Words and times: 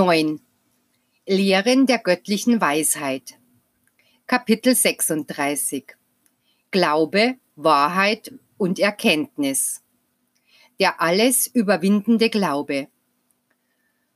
9. 0.00 0.40
Lehren 1.26 1.84
der 1.84 1.98
göttlichen 1.98 2.58
Weisheit. 2.58 3.38
Kapitel 4.26 4.74
36. 4.74 5.94
Glaube, 6.70 7.36
Wahrheit 7.54 8.32
und 8.56 8.78
Erkenntnis. 8.78 9.82
Der 10.78 11.02
alles 11.02 11.46
überwindende 11.48 12.30
Glaube. 12.30 12.88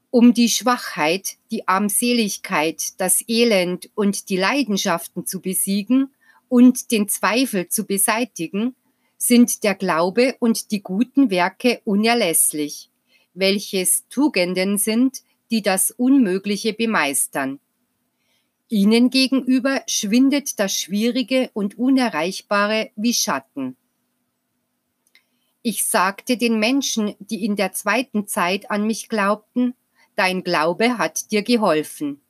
Um 0.09 0.33
die 0.33 0.49
Schwachheit, 0.49 1.37
die 1.51 1.69
Armseligkeit, 1.69 2.99
das 2.99 3.23
Elend 3.29 3.91
und 3.95 4.31
die 4.31 4.39
Leidenschaften 4.39 5.27
zu 5.27 5.43
besiegen 5.43 6.15
und 6.49 6.93
den 6.93 7.09
Zweifel 7.11 7.69
zu 7.69 7.85
beseitigen, 7.85 8.75
sind 9.19 9.63
der 9.63 9.75
Glaube 9.75 10.35
und 10.39 10.71
die 10.71 10.83
guten 10.83 11.29
Werke 11.29 11.83
unerlässlich, 11.85 12.89
welches 13.35 14.09
Tugenden 14.09 14.79
sind, 14.79 15.21
die 15.51 15.63
das 15.63 15.91
Unmögliche 15.91 16.73
bemeistern. 16.73 17.61
Ihnen 18.69 19.11
gegenüber 19.11 19.83
schwindet 19.87 20.59
das 20.59 20.75
Schwierige 20.75 21.51
und 21.53 21.79
Unerreichbare 21.79 22.91
wie 22.97 23.15
Schatten. 23.15 23.77
Ich 25.63 25.85
sagte 25.85 26.37
den 26.37 26.59
Menschen, 26.59 27.15
die 27.19 27.45
in 27.45 27.57
der 27.57 27.73
zweiten 27.73 28.27
Zeit 28.27 28.71
an 28.71 28.87
mich 28.87 29.09
glaubten, 29.09 29.75
dein 30.17 30.45
Glaube 30.45 30.99
hat 30.99 31.31
dir 31.31 31.43
geholfen. 31.43 32.21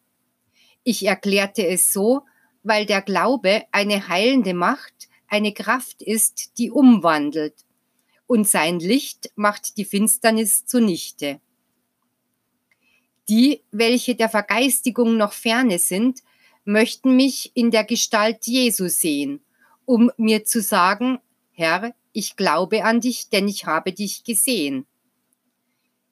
Ich 0.82 1.04
erklärte 1.06 1.66
es 1.66 1.92
so, 1.92 2.22
weil 2.62 2.86
der 2.86 3.02
Glaube 3.02 3.64
eine 3.72 4.08
heilende 4.08 4.54
Macht, 4.54 5.08
eine 5.28 5.52
Kraft 5.52 6.02
ist, 6.02 6.58
die 6.58 6.70
umwandelt, 6.70 7.64
und 8.26 8.48
sein 8.48 8.78
Licht 8.78 9.30
macht 9.34 9.76
die 9.78 9.84
Finsternis 9.84 10.66
zunichte. 10.66 11.40
Die, 13.28 13.62
welche 13.70 14.14
der 14.14 14.28
Vergeistigung 14.28 15.16
noch 15.16 15.32
ferne 15.32 15.78
sind, 15.78 16.20
möchten 16.64 17.16
mich 17.16 17.52
in 17.54 17.70
der 17.70 17.84
Gestalt 17.84 18.46
Jesu 18.46 18.88
sehen, 18.88 19.40
um 19.84 20.10
mir 20.16 20.44
zu 20.44 20.60
sagen, 20.60 21.18
Herr, 21.52 21.94
ich 22.12 22.36
glaube 22.36 22.84
an 22.84 23.00
dich, 23.00 23.28
denn 23.28 23.48
ich 23.48 23.66
habe 23.66 23.92
dich 23.92 24.24
gesehen. 24.24 24.86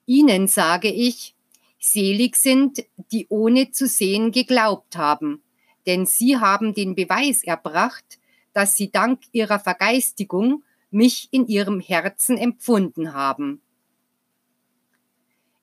Ihnen 0.05 0.47
sage 0.47 0.89
ich, 0.89 1.35
selig 1.79 2.35
sind, 2.35 2.83
die 3.11 3.27
ohne 3.29 3.71
zu 3.71 3.87
sehen 3.87 4.31
geglaubt 4.31 4.95
haben, 4.95 5.43
denn 5.85 6.05
sie 6.05 6.37
haben 6.37 6.73
den 6.73 6.95
Beweis 6.95 7.43
erbracht, 7.43 8.19
dass 8.53 8.75
sie 8.75 8.91
dank 8.91 9.21
ihrer 9.31 9.59
Vergeistigung 9.59 10.63
mich 10.91 11.27
in 11.31 11.47
ihrem 11.47 11.79
Herzen 11.79 12.37
empfunden 12.37 13.13
haben. 13.13 13.61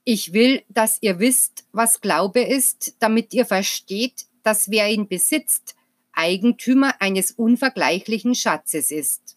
Ich 0.04 0.32
will, 0.32 0.62
dass 0.68 0.98
ihr 1.02 1.18
wisst, 1.18 1.64
was 1.72 2.00
Glaube 2.00 2.40
ist, 2.40 2.96
damit 3.00 3.34
ihr 3.34 3.44
versteht, 3.44 4.26
dass 4.42 4.70
wer 4.70 4.88
ihn 4.88 5.08
besitzt, 5.08 5.76
Eigentümer 6.12 7.00
eines 7.00 7.32
unvergleichlichen 7.32 8.34
Schatzes 8.34 8.90
ist. 8.90 9.36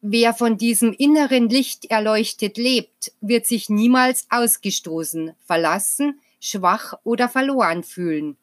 Wer 0.00 0.34
von 0.34 0.58
diesem 0.58 0.92
inneren 0.92 1.48
Licht 1.48 1.86
erleuchtet 1.86 2.58
lebt, 2.58 3.12
wird 3.22 3.46
sich 3.46 3.70
niemals 3.70 4.26
ausgestoßen, 4.28 5.32
verlassen, 5.46 6.20
schwach 6.40 6.92
oder 7.04 7.30
verloren 7.30 7.82
fühlen, 7.82 8.36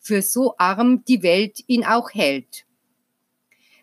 für 0.00 0.22
so 0.22 0.56
arm 0.58 1.04
die 1.04 1.22
Welt 1.22 1.62
ihn 1.68 1.84
auch 1.84 2.10
hält. 2.12 2.66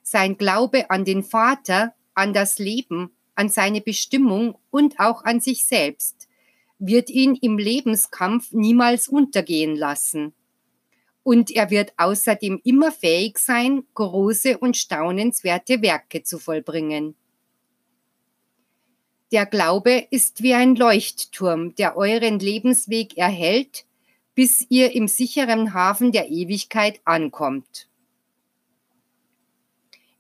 Sein 0.03 0.37
Glaube 0.37 0.89
an 0.89 1.05
den 1.05 1.23
Vater, 1.23 1.95
an 2.13 2.33
das 2.33 2.59
Leben, 2.59 3.11
an 3.41 3.49
seine 3.49 3.81
Bestimmung 3.81 4.55
und 4.69 4.99
auch 4.99 5.23
an 5.23 5.41
sich 5.41 5.65
selbst, 5.65 6.27
wird 6.77 7.09
ihn 7.09 7.33
im 7.33 7.57
Lebenskampf 7.57 8.51
niemals 8.51 9.07
untergehen 9.07 9.75
lassen. 9.75 10.33
Und 11.23 11.49
er 11.49 11.71
wird 11.71 11.91
außerdem 11.97 12.61
immer 12.63 12.91
fähig 12.91 13.39
sein, 13.39 13.83
große 13.95 14.59
und 14.59 14.77
staunenswerte 14.77 15.81
Werke 15.81 16.21
zu 16.21 16.37
vollbringen. 16.37 17.15
Der 19.31 19.47
Glaube 19.47 20.05
ist 20.11 20.43
wie 20.43 20.53
ein 20.53 20.75
Leuchtturm, 20.75 21.73
der 21.73 21.97
euren 21.97 22.37
Lebensweg 22.37 23.17
erhält, 23.17 23.85
bis 24.35 24.67
ihr 24.69 24.93
im 24.93 25.07
sicheren 25.07 25.73
Hafen 25.73 26.11
der 26.11 26.29
Ewigkeit 26.29 27.01
ankommt. 27.05 27.87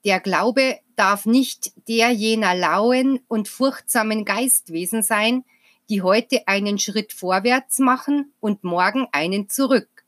Der 0.05 0.19
Glaube 0.19 0.79
darf 1.01 1.25
nicht 1.25 1.71
der 1.87 2.11
jener 2.11 2.53
lauen 2.53 3.21
und 3.27 3.47
furchtsamen 3.47 4.23
Geistwesen 4.23 5.01
sein, 5.01 5.43
die 5.89 6.03
heute 6.03 6.47
einen 6.47 6.77
Schritt 6.77 7.11
vorwärts 7.11 7.79
machen 7.79 8.31
und 8.39 8.63
morgen 8.63 9.07
einen 9.11 9.49
zurück, 9.49 10.05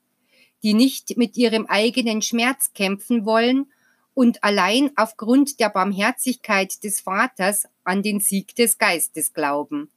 die 0.62 0.76
nicht 0.76 1.18
mit 1.18 1.36
ihrem 1.36 1.66
eigenen 1.66 2.22
Schmerz 2.22 2.74
kämpfen 2.74 3.26
wollen 3.26 3.72
und 4.14 4.44
allein 4.44 4.92
aufgrund 4.96 5.60
der 5.60 5.70
Barmherzigkeit 5.70 6.84
des 6.84 7.00
Vaters 7.00 7.66
an 7.84 8.04
den 8.04 8.20
Sieg 8.20 8.54
des 8.54 8.78
Geistes 8.78 9.34
glauben. 9.34 9.90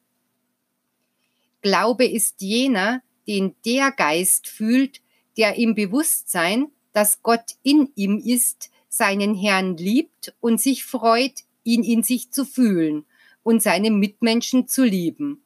Glaube 1.60 2.06
ist 2.06 2.40
jener, 2.40 3.02
den 3.28 3.54
der 3.66 3.90
Geist 3.90 4.48
fühlt, 4.48 5.02
der 5.36 5.56
im 5.56 5.74
Bewusstsein, 5.74 6.68
dass 6.94 7.22
Gott 7.22 7.56
in 7.62 7.92
ihm 7.96 8.16
ist, 8.16 8.70
seinen 8.96 9.34
Herrn 9.34 9.76
liebt 9.76 10.34
und 10.40 10.60
sich 10.60 10.84
freut, 10.84 11.44
ihn 11.64 11.82
in 11.82 12.02
sich 12.02 12.30
zu 12.30 12.44
fühlen 12.44 13.04
und 13.42 13.62
seine 13.62 13.90
Mitmenschen 13.90 14.68
zu 14.68 14.84
lieben. 14.84 15.42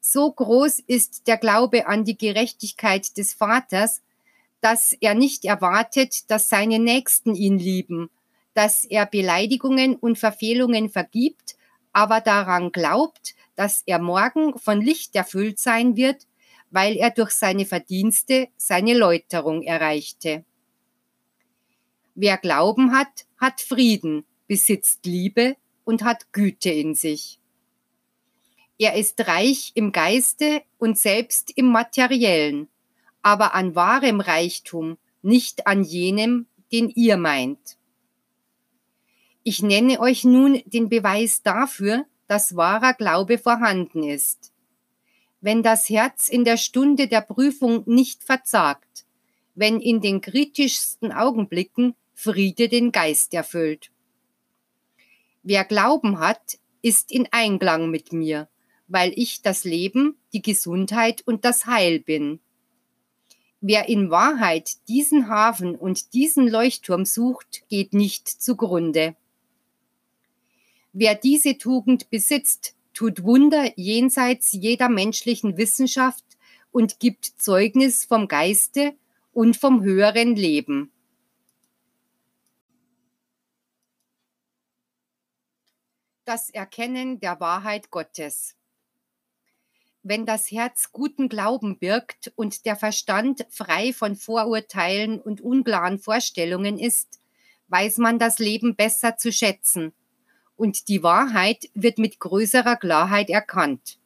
So 0.00 0.30
groß 0.30 0.80
ist 0.80 1.26
der 1.26 1.36
Glaube 1.36 1.86
an 1.86 2.04
die 2.04 2.16
Gerechtigkeit 2.16 3.16
des 3.16 3.34
Vaters, 3.34 4.02
dass 4.60 4.92
er 5.00 5.14
nicht 5.14 5.44
erwartet, 5.44 6.30
dass 6.30 6.48
seine 6.48 6.78
Nächsten 6.78 7.34
ihn 7.34 7.58
lieben, 7.58 8.10
dass 8.54 8.84
er 8.84 9.06
Beleidigungen 9.06 9.96
und 9.96 10.18
Verfehlungen 10.18 10.88
vergibt, 10.88 11.56
aber 11.92 12.20
daran 12.20 12.72
glaubt, 12.72 13.34
dass 13.54 13.82
er 13.86 13.98
morgen 13.98 14.58
von 14.58 14.80
Licht 14.80 15.14
erfüllt 15.14 15.58
sein 15.58 15.96
wird, 15.96 16.26
weil 16.70 16.96
er 16.96 17.10
durch 17.10 17.32
seine 17.32 17.66
Verdienste 17.66 18.48
seine 18.56 18.96
Läuterung 18.96 19.62
erreichte. 19.62 20.44
Wer 22.20 22.36
Glauben 22.36 22.90
hat, 22.90 23.26
hat 23.36 23.60
Frieden, 23.60 24.24
besitzt 24.48 25.06
Liebe 25.06 25.56
und 25.84 26.02
hat 26.02 26.32
Güte 26.32 26.68
in 26.68 26.96
sich. 26.96 27.38
Er 28.76 28.96
ist 28.96 29.24
reich 29.28 29.70
im 29.76 29.92
Geiste 29.92 30.62
und 30.78 30.98
selbst 30.98 31.52
im 31.54 31.66
Materiellen, 31.66 32.66
aber 33.22 33.54
an 33.54 33.76
wahrem 33.76 34.18
Reichtum, 34.18 34.98
nicht 35.22 35.68
an 35.68 35.84
jenem, 35.84 36.46
den 36.72 36.88
ihr 36.88 37.18
meint. 37.18 37.78
Ich 39.44 39.62
nenne 39.62 40.00
euch 40.00 40.24
nun 40.24 40.60
den 40.66 40.88
Beweis 40.88 41.44
dafür, 41.44 42.04
dass 42.26 42.56
wahrer 42.56 42.94
Glaube 42.94 43.38
vorhanden 43.38 44.02
ist. 44.02 44.52
Wenn 45.40 45.62
das 45.62 45.88
Herz 45.88 46.28
in 46.28 46.42
der 46.42 46.56
Stunde 46.56 47.06
der 47.06 47.20
Prüfung 47.20 47.84
nicht 47.86 48.24
verzagt, 48.24 49.06
wenn 49.54 49.80
in 49.80 50.00
den 50.00 50.20
kritischsten 50.20 51.12
Augenblicken 51.12 51.94
Friede 52.20 52.68
den 52.68 52.90
Geist 52.90 53.32
erfüllt. 53.32 53.92
Wer 55.44 55.64
Glauben 55.64 56.18
hat, 56.18 56.58
ist 56.82 57.12
in 57.12 57.28
Einklang 57.30 57.92
mit 57.92 58.12
mir, 58.12 58.48
weil 58.88 59.12
ich 59.14 59.40
das 59.40 59.62
Leben, 59.62 60.16
die 60.32 60.42
Gesundheit 60.42 61.22
und 61.24 61.44
das 61.44 61.66
Heil 61.66 62.00
bin. 62.00 62.40
Wer 63.60 63.88
in 63.88 64.10
Wahrheit 64.10 64.68
diesen 64.88 65.28
Hafen 65.28 65.76
und 65.76 66.12
diesen 66.12 66.48
Leuchtturm 66.48 67.04
sucht, 67.04 67.62
geht 67.68 67.94
nicht 67.94 68.26
zugrunde. 68.26 69.14
Wer 70.92 71.14
diese 71.14 71.56
Tugend 71.56 72.10
besitzt, 72.10 72.74
tut 72.94 73.22
Wunder 73.22 73.70
jenseits 73.76 74.50
jeder 74.50 74.88
menschlichen 74.88 75.56
Wissenschaft 75.56 76.24
und 76.72 76.98
gibt 76.98 77.26
Zeugnis 77.26 78.04
vom 78.04 78.26
Geiste 78.26 78.94
und 79.32 79.56
vom 79.56 79.84
höheren 79.84 80.34
Leben. 80.34 80.90
Das 86.28 86.50
Erkennen 86.50 87.20
der 87.20 87.40
Wahrheit 87.40 87.90
Gottes. 87.90 88.54
Wenn 90.02 90.26
das 90.26 90.50
Herz 90.50 90.92
guten 90.92 91.30
Glauben 91.30 91.78
birgt 91.78 92.32
und 92.36 92.66
der 92.66 92.76
Verstand 92.76 93.46
frei 93.48 93.94
von 93.94 94.14
Vorurteilen 94.14 95.22
und 95.22 95.40
unklaren 95.40 95.98
Vorstellungen 95.98 96.78
ist, 96.78 97.18
weiß 97.68 97.96
man 97.96 98.18
das 98.18 98.38
Leben 98.38 98.76
besser 98.76 99.16
zu 99.16 99.32
schätzen 99.32 99.94
und 100.54 100.88
die 100.88 101.02
Wahrheit 101.02 101.70
wird 101.72 101.96
mit 101.96 102.20
größerer 102.20 102.76
Klarheit 102.76 103.30
erkannt. 103.30 103.98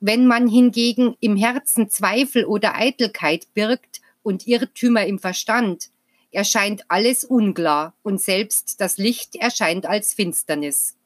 Wenn 0.00 0.26
man 0.26 0.48
hingegen 0.48 1.14
im 1.20 1.36
Herzen 1.36 1.90
Zweifel 1.90 2.46
oder 2.46 2.74
Eitelkeit 2.74 3.52
birgt 3.52 4.00
und 4.22 4.46
Irrtümer 4.46 5.04
im 5.04 5.18
Verstand, 5.18 5.90
erscheint 6.32 6.84
alles 6.88 7.24
unklar 7.24 7.94
und 8.02 8.20
selbst 8.20 8.80
das 8.80 8.98
Licht 8.98 9.36
erscheint 9.36 9.86
als 9.86 10.14
Finsternis. 10.14 10.96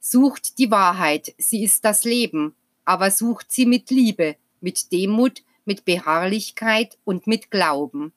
Sucht 0.00 0.58
die 0.58 0.70
Wahrheit, 0.70 1.34
sie 1.38 1.64
ist 1.64 1.84
das 1.84 2.04
Leben, 2.04 2.54
aber 2.84 3.10
sucht 3.10 3.50
sie 3.50 3.66
mit 3.66 3.90
Liebe, 3.90 4.36
mit 4.60 4.92
Demut, 4.92 5.42
mit 5.64 5.84
Beharrlichkeit 5.84 6.96
und 7.04 7.26
mit 7.26 7.50
Glauben. 7.50 8.12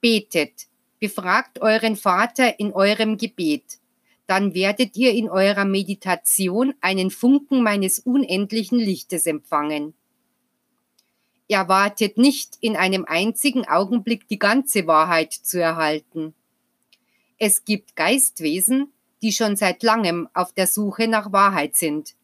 Betet, 0.00 0.68
befragt 0.98 1.60
euren 1.60 1.96
Vater 1.96 2.60
in 2.60 2.72
eurem 2.72 3.16
Gebet, 3.16 3.80
dann 4.26 4.54
werdet 4.54 4.96
ihr 4.96 5.12
in 5.12 5.28
eurer 5.28 5.64
Meditation 5.64 6.72
einen 6.80 7.10
Funken 7.10 7.64
meines 7.64 7.98
unendlichen 7.98 8.78
Lichtes 8.78 9.26
empfangen. 9.26 9.94
Erwartet 11.50 12.16
nicht 12.16 12.56
in 12.60 12.76
einem 12.76 13.04
einzigen 13.04 13.66
Augenblick 13.66 14.28
die 14.28 14.38
ganze 14.38 14.86
Wahrheit 14.86 15.32
zu 15.32 15.60
erhalten. 15.60 16.34
Es 17.38 17.64
gibt 17.64 17.96
Geistwesen, 17.96 18.92
die 19.22 19.32
schon 19.32 19.56
seit 19.56 19.82
langem 19.82 20.28
auf 20.32 20.52
der 20.52 20.66
Suche 20.66 21.08
nach 21.08 21.32
Wahrheit 21.32 21.76
sind, 21.76 22.14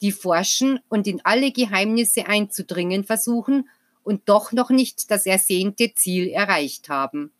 die 0.00 0.12
forschen 0.12 0.80
und 0.88 1.06
in 1.06 1.20
alle 1.24 1.52
Geheimnisse 1.52 2.26
einzudringen 2.26 3.04
versuchen 3.04 3.68
und 4.02 4.28
doch 4.28 4.52
noch 4.52 4.70
nicht 4.70 5.10
das 5.10 5.26
ersehnte 5.26 5.94
Ziel 5.94 6.28
erreicht 6.28 6.88
haben. 6.88 7.32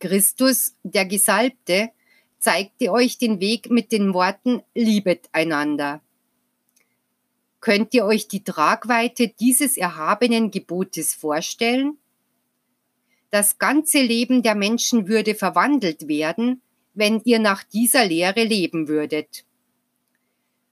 Christus, 0.00 0.74
der 0.82 1.06
Gesalbte, 1.06 1.90
zeigte 2.38 2.90
euch 2.90 3.18
den 3.18 3.40
Weg 3.40 3.70
mit 3.70 3.92
den 3.92 4.12
Worten 4.12 4.62
Liebet 4.74 5.28
einander. 5.32 6.02
Könnt 7.60 7.94
ihr 7.94 8.04
euch 8.04 8.28
die 8.28 8.44
Tragweite 8.44 9.28
dieses 9.28 9.76
erhabenen 9.76 10.50
Gebotes 10.50 11.14
vorstellen? 11.14 11.98
Das 13.30 13.58
ganze 13.58 14.00
Leben 14.00 14.42
der 14.42 14.54
Menschen 14.54 15.08
würde 15.08 15.34
verwandelt 15.34 16.06
werden, 16.08 16.62
wenn 16.94 17.20
ihr 17.24 17.38
nach 17.38 17.62
dieser 17.64 18.04
Lehre 18.04 18.44
leben 18.44 18.88
würdet. 18.88 19.44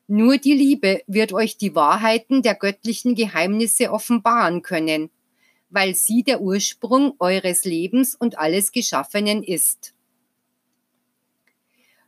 Nur 0.07 0.39
die 0.39 0.53
Liebe 0.53 1.03
wird 1.07 1.33
euch 1.33 1.57
die 1.57 1.75
Wahrheiten 1.75 2.43
der 2.43 2.55
göttlichen 2.55 3.15
Geheimnisse 3.15 3.91
offenbaren 3.91 4.63
können, 4.63 5.11
weil 5.71 5.95
sie 5.95 6.23
der 6.23 6.41
Ursprung 6.41 7.15
eures 7.19 7.65
Lebens 7.65 8.15
und 8.15 8.39
alles 8.39 8.71
Geschaffenen 8.71 9.43
ist. 9.43 9.95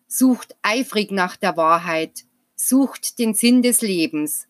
Sucht 0.06 0.56
eifrig 0.62 1.10
nach 1.10 1.36
der 1.36 1.56
Wahrheit, 1.56 2.24
sucht 2.54 3.18
den 3.18 3.34
Sinn 3.34 3.62
des 3.62 3.80
Lebens, 3.80 4.46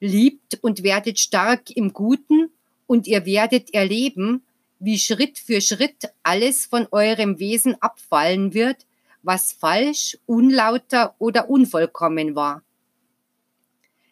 liebt 0.00 0.58
und 0.62 0.82
werdet 0.82 1.18
stark 1.18 1.70
im 1.70 1.92
Guten, 1.92 2.50
und 2.86 3.06
ihr 3.06 3.24
werdet 3.24 3.72
erleben, 3.72 4.42
wie 4.80 4.98
Schritt 4.98 5.38
für 5.38 5.60
Schritt 5.60 6.12
alles 6.24 6.66
von 6.66 6.88
eurem 6.90 7.38
Wesen 7.38 7.80
abfallen 7.80 8.52
wird, 8.52 8.84
was 9.22 9.52
falsch, 9.52 10.18
unlauter 10.26 11.14
oder 11.18 11.48
unvollkommen 11.48 12.34
war. 12.34 12.64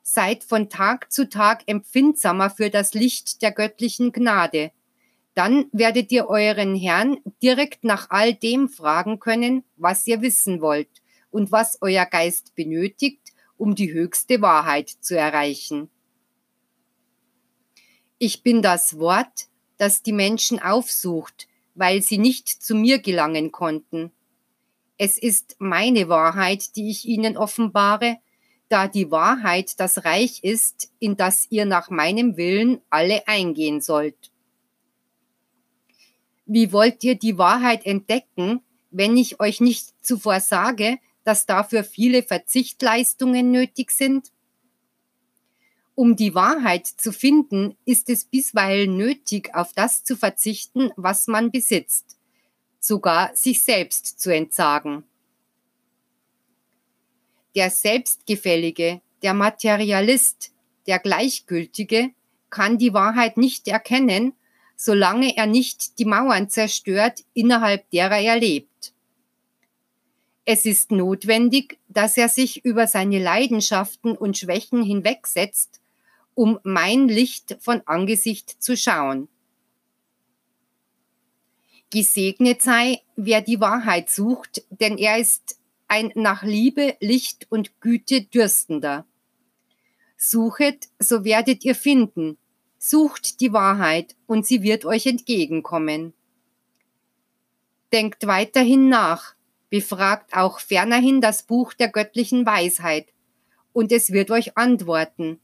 Seid 0.02 0.44
von 0.44 0.68
Tag 0.68 1.10
zu 1.10 1.28
Tag 1.28 1.64
empfindsamer 1.66 2.50
für 2.50 2.70
das 2.70 2.94
Licht 2.94 3.42
der 3.42 3.50
göttlichen 3.50 4.12
Gnade. 4.12 4.70
Dann 5.34 5.66
werdet 5.72 6.12
ihr 6.12 6.28
euren 6.28 6.76
Herrn 6.76 7.18
direkt 7.42 7.82
nach 7.82 8.10
all 8.10 8.34
dem 8.34 8.68
fragen 8.68 9.18
können, 9.18 9.64
was 9.76 10.06
ihr 10.06 10.22
wissen 10.22 10.60
wollt 10.60 11.02
und 11.30 11.50
was 11.50 11.78
euer 11.80 12.06
Geist 12.06 12.54
benötigt, 12.54 13.27
um 13.58 13.74
die 13.74 13.92
höchste 13.92 14.40
Wahrheit 14.40 14.88
zu 14.88 15.18
erreichen. 15.18 15.90
Ich 18.18 18.42
bin 18.42 18.62
das 18.62 18.98
Wort, 18.98 19.48
das 19.76 20.02
die 20.02 20.12
Menschen 20.12 20.60
aufsucht, 20.60 21.46
weil 21.74 22.02
sie 22.02 22.18
nicht 22.18 22.48
zu 22.48 22.74
mir 22.74 22.98
gelangen 22.98 23.52
konnten. 23.52 24.10
Es 24.96 25.18
ist 25.18 25.56
meine 25.58 26.08
Wahrheit, 26.08 26.74
die 26.74 26.90
ich 26.90 27.04
ihnen 27.04 27.36
offenbare, 27.36 28.18
da 28.68 28.88
die 28.88 29.10
Wahrheit 29.10 29.78
das 29.78 30.04
Reich 30.04 30.42
ist, 30.42 30.90
in 30.98 31.16
das 31.16 31.46
ihr 31.50 31.64
nach 31.64 31.90
meinem 31.90 32.36
Willen 32.36 32.80
alle 32.90 33.26
eingehen 33.28 33.80
sollt. 33.80 34.32
Wie 36.44 36.72
wollt 36.72 37.04
ihr 37.04 37.14
die 37.14 37.38
Wahrheit 37.38 37.86
entdecken, 37.86 38.60
wenn 38.90 39.16
ich 39.16 39.38
euch 39.38 39.60
nicht 39.60 39.92
zuvor 40.04 40.40
sage, 40.40 40.98
dass 41.28 41.44
dafür 41.44 41.84
viele 41.84 42.22
Verzichtleistungen 42.22 43.50
nötig 43.50 43.90
sind? 43.90 44.32
Um 45.94 46.16
die 46.16 46.34
Wahrheit 46.34 46.86
zu 46.86 47.12
finden, 47.12 47.76
ist 47.84 48.08
es 48.08 48.24
bisweilen 48.24 48.96
nötig, 48.96 49.54
auf 49.54 49.74
das 49.74 50.04
zu 50.04 50.16
verzichten, 50.16 50.90
was 50.96 51.26
man 51.26 51.50
besitzt, 51.50 52.16
sogar 52.80 53.36
sich 53.36 53.62
selbst 53.62 54.18
zu 54.18 54.34
entsagen. 54.34 55.04
Der 57.54 57.68
Selbstgefällige, 57.68 59.02
der 59.20 59.34
Materialist, 59.34 60.52
der 60.86 60.98
Gleichgültige 60.98 62.08
kann 62.48 62.78
die 62.78 62.94
Wahrheit 62.94 63.36
nicht 63.36 63.68
erkennen, 63.68 64.32
solange 64.76 65.36
er 65.36 65.44
nicht 65.44 65.98
die 65.98 66.06
Mauern 66.06 66.48
zerstört, 66.48 67.22
innerhalb 67.34 67.90
derer 67.90 68.18
er 68.18 68.40
lebt. 68.40 68.94
Es 70.50 70.64
ist 70.64 70.92
notwendig, 70.92 71.78
dass 71.88 72.16
er 72.16 72.30
sich 72.30 72.64
über 72.64 72.86
seine 72.86 73.22
Leidenschaften 73.22 74.16
und 74.16 74.38
Schwächen 74.38 74.82
hinwegsetzt, 74.82 75.82
um 76.32 76.58
mein 76.62 77.06
Licht 77.06 77.58
von 77.60 77.82
Angesicht 77.84 78.62
zu 78.62 78.74
schauen. 78.74 79.28
Gesegnet 81.90 82.62
sei, 82.62 83.02
wer 83.14 83.42
die 83.42 83.60
Wahrheit 83.60 84.08
sucht, 84.08 84.64
denn 84.70 84.96
er 84.96 85.18
ist 85.18 85.60
ein 85.86 86.12
nach 86.14 86.42
Liebe, 86.42 86.96
Licht 86.98 87.46
und 87.50 87.82
Güte 87.82 88.22
dürstender. 88.22 89.04
Suchet, 90.16 90.88
so 90.98 91.26
werdet 91.26 91.62
ihr 91.62 91.74
finden. 91.74 92.38
Sucht 92.78 93.42
die 93.42 93.52
Wahrheit, 93.52 94.16
und 94.26 94.46
sie 94.46 94.62
wird 94.62 94.86
euch 94.86 95.04
entgegenkommen. 95.04 96.14
Denkt 97.92 98.26
weiterhin 98.26 98.88
nach, 98.88 99.34
Befragt 99.70 100.34
auch 100.34 100.60
fernerhin 100.60 101.20
das 101.20 101.42
Buch 101.42 101.74
der 101.74 101.88
göttlichen 101.88 102.46
Weisheit, 102.46 103.08
und 103.72 103.92
es 103.92 104.12
wird 104.12 104.30
euch 104.30 104.56
antworten. 104.56 105.38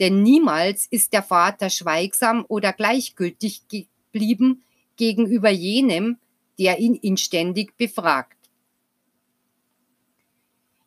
Denn 0.00 0.22
niemals 0.22 0.86
ist 0.86 1.12
der 1.12 1.22
Vater 1.22 1.70
schweigsam 1.70 2.44
oder 2.48 2.72
gleichgültig 2.72 3.62
geblieben 3.68 4.64
gegenüber 4.96 5.50
jenem, 5.50 6.18
der 6.58 6.78
ihn 6.78 6.94
inständig 6.94 7.76
befragt. 7.76 8.36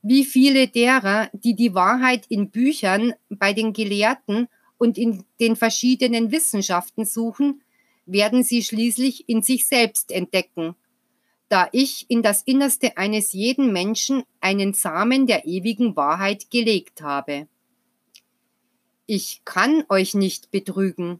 Wie 0.02 0.26
viele 0.26 0.68
derer, 0.68 1.30
die 1.34 1.56
die 1.56 1.74
Wahrheit 1.74 2.26
in 2.30 2.50
Büchern, 2.50 3.14
bei 3.30 3.54
den 3.54 3.74
Gelehrten 3.74 4.48
und 4.78 4.98
in 4.98 5.26
den 5.40 5.56
verschiedenen 5.56 6.32
Wissenschaften 6.32 7.06
suchen, 7.06 7.62
werden 8.06 8.44
sie 8.44 8.64
schließlich 8.64 9.30
in 9.30 9.44
sich 9.44 9.68
selbst 9.68 10.12
entdecken 10.12 10.76
da 11.50 11.68
ich 11.72 12.06
in 12.10 12.22
das 12.22 12.44
Innerste 12.44 12.98
eines 12.98 13.34
jeden 13.34 13.74
Menschen 13.74 14.24
einen 14.40 14.74
Samen 14.74 15.26
der 15.26 15.46
ewigen 15.46 15.96
Wahrheit 15.96 16.52
gelegt 16.52 17.02
habe. 17.02 17.48
Ich 19.08 19.42
kann 19.44 19.84
euch 19.90 20.14
nicht 20.14 20.52
betrügen. 20.52 21.20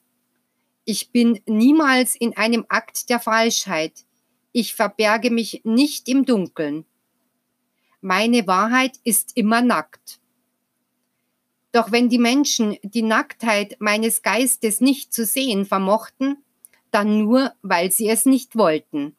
Ich 0.86 1.12
bin 1.12 1.42
niemals 1.48 2.16
in 2.16 2.38
einem 2.38 2.66
Akt 2.70 3.10
der 3.10 3.20
Falschheit. 3.20 4.06
Ich 4.52 4.76
verberge 4.76 5.32
mich 5.32 5.62
nicht 5.64 6.08
im 6.08 6.26
Dunkeln. 6.26 6.86
Meine 8.02 8.46
Wahrheit 8.46 9.00
ist 9.04 9.36
immer 9.36 9.62
nackt. 9.62 10.20
Doch 11.72 11.92
wenn 11.92 12.10
die 12.10 12.20
Menschen 12.20 12.78
die 12.84 13.02
Nacktheit 13.02 13.78
meines 13.80 14.22
Geistes 14.22 14.82
nicht 14.82 15.14
zu 15.14 15.26
sehen 15.26 15.66
vermochten, 15.66 16.38
dann 16.92 17.20
nur, 17.20 17.54
weil 17.62 17.92
sie 17.92 18.10
es 18.10 18.26
nicht 18.26 18.56
wollten. 18.56 19.16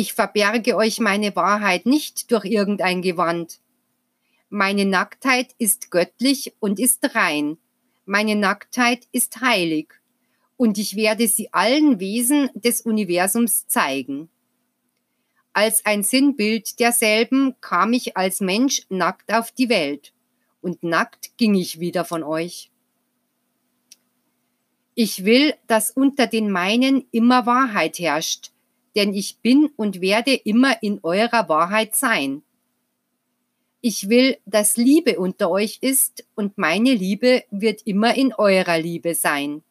Ich 0.00 0.12
verberge 0.12 0.76
euch 0.76 1.00
meine 1.00 1.34
Wahrheit 1.34 1.84
nicht 1.84 2.30
durch 2.30 2.44
irgendein 2.44 3.02
Gewand. 3.02 3.58
Meine 4.48 4.84
Nacktheit 4.84 5.56
ist 5.58 5.90
göttlich 5.90 6.54
und 6.60 6.78
ist 6.78 7.16
rein. 7.16 7.58
Meine 8.06 8.36
Nacktheit 8.36 9.08
ist 9.10 9.40
heilig. 9.40 9.92
Und 10.56 10.78
ich 10.78 10.94
werde 10.94 11.26
sie 11.26 11.52
allen 11.52 11.98
Wesen 11.98 12.48
des 12.54 12.82
Universums 12.82 13.66
zeigen. 13.66 14.28
Als 15.52 15.84
ein 15.84 16.04
Sinnbild 16.04 16.78
derselben 16.78 17.56
kam 17.60 17.92
ich 17.92 18.16
als 18.16 18.38
Mensch 18.38 18.82
nackt 18.90 19.32
auf 19.32 19.50
die 19.50 19.68
Welt. 19.68 20.12
Und 20.60 20.84
nackt 20.84 21.36
ging 21.38 21.56
ich 21.56 21.80
wieder 21.80 22.04
von 22.04 22.22
euch. 22.22 22.70
Ich 24.94 25.24
will, 25.24 25.54
dass 25.66 25.90
unter 25.90 26.28
den 26.28 26.52
meinen 26.52 27.04
immer 27.10 27.46
Wahrheit 27.46 27.98
herrscht, 27.98 28.52
denn 28.98 29.14
ich 29.14 29.38
bin 29.38 29.70
und 29.76 30.00
werde 30.00 30.34
immer 30.34 30.82
in 30.82 30.98
eurer 31.04 31.48
Wahrheit 31.48 31.94
sein. 31.94 32.42
Ich 33.80 34.08
will, 34.08 34.38
dass 34.44 34.76
Liebe 34.76 35.20
unter 35.20 35.50
euch 35.50 35.78
ist 35.82 36.26
und 36.34 36.58
meine 36.58 36.94
Liebe 36.94 37.44
wird 37.52 37.82
immer 37.82 38.16
in 38.16 38.34
eurer 38.34 38.76
Liebe 38.76 39.14
sein. 39.14 39.62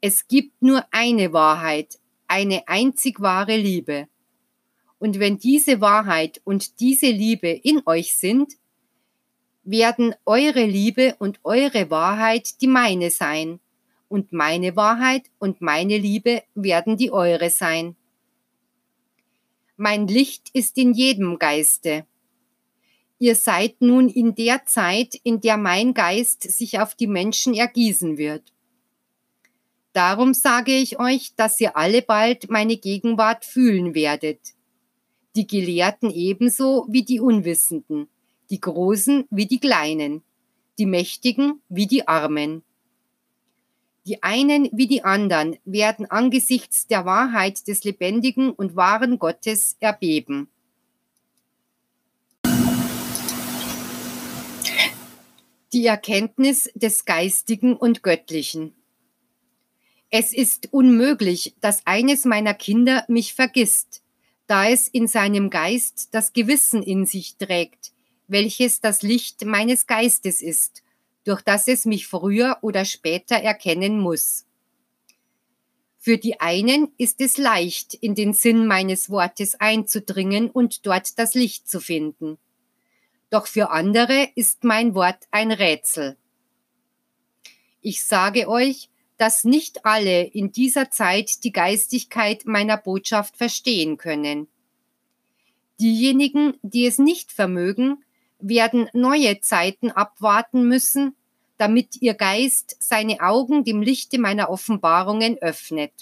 Es 0.00 0.28
gibt 0.28 0.62
nur 0.62 0.84
eine 0.92 1.32
Wahrheit, 1.32 1.98
eine 2.28 2.68
einzig 2.68 3.20
wahre 3.20 3.56
Liebe. 3.56 4.06
Und 5.00 5.18
wenn 5.18 5.38
diese 5.38 5.80
Wahrheit 5.80 6.40
und 6.44 6.78
diese 6.78 7.10
Liebe 7.10 7.48
in 7.48 7.82
euch 7.84 8.16
sind, 8.16 8.52
werden 9.64 10.14
eure 10.24 10.64
Liebe 10.64 11.16
und 11.18 11.40
eure 11.42 11.90
Wahrheit 11.90 12.60
die 12.60 12.68
meine 12.68 13.10
sein, 13.10 13.58
und 14.08 14.32
meine 14.32 14.76
Wahrheit 14.76 15.30
und 15.38 15.60
meine 15.60 15.98
Liebe 15.98 16.42
werden 16.54 16.96
die 16.96 17.10
eure 17.10 17.50
sein. 17.50 17.96
Mein 19.76 20.06
Licht 20.06 20.50
ist 20.52 20.78
in 20.78 20.92
jedem 20.92 21.38
Geiste. 21.38 22.06
Ihr 23.18 23.34
seid 23.34 23.80
nun 23.80 24.08
in 24.08 24.34
der 24.34 24.66
Zeit, 24.66 25.14
in 25.22 25.40
der 25.40 25.56
mein 25.56 25.94
Geist 25.94 26.42
sich 26.42 26.78
auf 26.78 26.94
die 26.94 27.06
Menschen 27.06 27.54
ergießen 27.54 28.18
wird. 28.18 28.52
Darum 29.92 30.34
sage 30.34 30.72
ich 30.72 30.98
euch, 30.98 31.34
dass 31.36 31.60
ihr 31.60 31.76
alle 31.76 32.02
bald 32.02 32.50
meine 32.50 32.76
Gegenwart 32.76 33.44
fühlen 33.44 33.94
werdet. 33.94 34.40
Die 35.36 35.46
Gelehrten 35.46 36.10
ebenso 36.10 36.86
wie 36.88 37.04
die 37.04 37.20
Unwissenden 37.20 38.08
die 38.50 38.60
Großen 38.60 39.24
wie 39.30 39.46
die 39.46 39.58
Kleinen, 39.58 40.22
die 40.78 40.86
Mächtigen 40.86 41.60
wie 41.68 41.86
die 41.86 42.06
Armen. 42.06 42.62
Die 44.06 44.22
einen 44.22 44.68
wie 44.72 44.86
die 44.86 45.02
anderen 45.02 45.56
werden 45.64 46.04
angesichts 46.10 46.86
der 46.86 47.06
Wahrheit 47.06 47.66
des 47.68 47.84
lebendigen 47.84 48.50
und 48.50 48.76
wahren 48.76 49.18
Gottes 49.18 49.76
erbeben. 49.80 50.48
Die 55.72 55.86
Erkenntnis 55.86 56.70
des 56.74 57.06
Geistigen 57.06 57.74
und 57.74 58.02
Göttlichen. 58.02 58.74
Es 60.10 60.32
ist 60.32 60.72
unmöglich, 60.72 61.56
dass 61.60 61.86
eines 61.86 62.26
meiner 62.26 62.54
Kinder 62.54 63.04
mich 63.08 63.34
vergisst, 63.34 64.02
da 64.46 64.68
es 64.68 64.86
in 64.86 65.08
seinem 65.08 65.48
Geist 65.48 66.10
das 66.12 66.34
Gewissen 66.34 66.82
in 66.82 67.06
sich 67.06 67.36
trägt, 67.38 67.92
welches 68.28 68.80
das 68.80 69.02
Licht 69.02 69.44
meines 69.46 69.86
Geistes 69.86 70.42
ist, 70.42 70.83
durch 71.24 71.42
das 71.42 71.68
es 71.68 71.84
mich 71.84 72.06
früher 72.06 72.58
oder 72.62 72.84
später 72.84 73.36
erkennen 73.36 73.98
muss. 73.98 74.46
Für 75.98 76.18
die 76.18 76.38
einen 76.38 76.92
ist 76.98 77.22
es 77.22 77.38
leicht, 77.38 77.94
in 77.94 78.14
den 78.14 78.34
Sinn 78.34 78.66
meines 78.66 79.08
Wortes 79.08 79.58
einzudringen 79.58 80.50
und 80.50 80.86
dort 80.86 81.18
das 81.18 81.34
Licht 81.34 81.66
zu 81.66 81.80
finden. 81.80 82.36
Doch 83.30 83.46
für 83.46 83.70
andere 83.70 84.28
ist 84.34 84.64
mein 84.64 84.94
Wort 84.94 85.24
ein 85.30 85.50
Rätsel. 85.50 86.18
Ich 87.80 88.04
sage 88.04 88.48
euch, 88.48 88.90
dass 89.16 89.44
nicht 89.44 89.86
alle 89.86 90.24
in 90.24 90.52
dieser 90.52 90.90
Zeit 90.90 91.42
die 91.42 91.52
Geistigkeit 91.52 92.44
meiner 92.44 92.76
Botschaft 92.76 93.36
verstehen 93.38 93.96
können. 93.96 94.48
Diejenigen, 95.80 96.58
die 96.62 96.86
es 96.86 96.98
nicht 96.98 97.32
vermögen, 97.32 98.03
werden 98.48 98.88
neue 98.92 99.40
Zeiten 99.40 99.90
abwarten 99.90 100.68
müssen, 100.68 101.16
damit 101.56 102.02
ihr 102.02 102.14
Geist 102.14 102.76
seine 102.78 103.20
Augen 103.20 103.64
dem 103.64 103.80
Lichte 103.80 104.18
meiner 104.18 104.50
Offenbarungen 104.50 105.38
öffnet. 105.38 105.92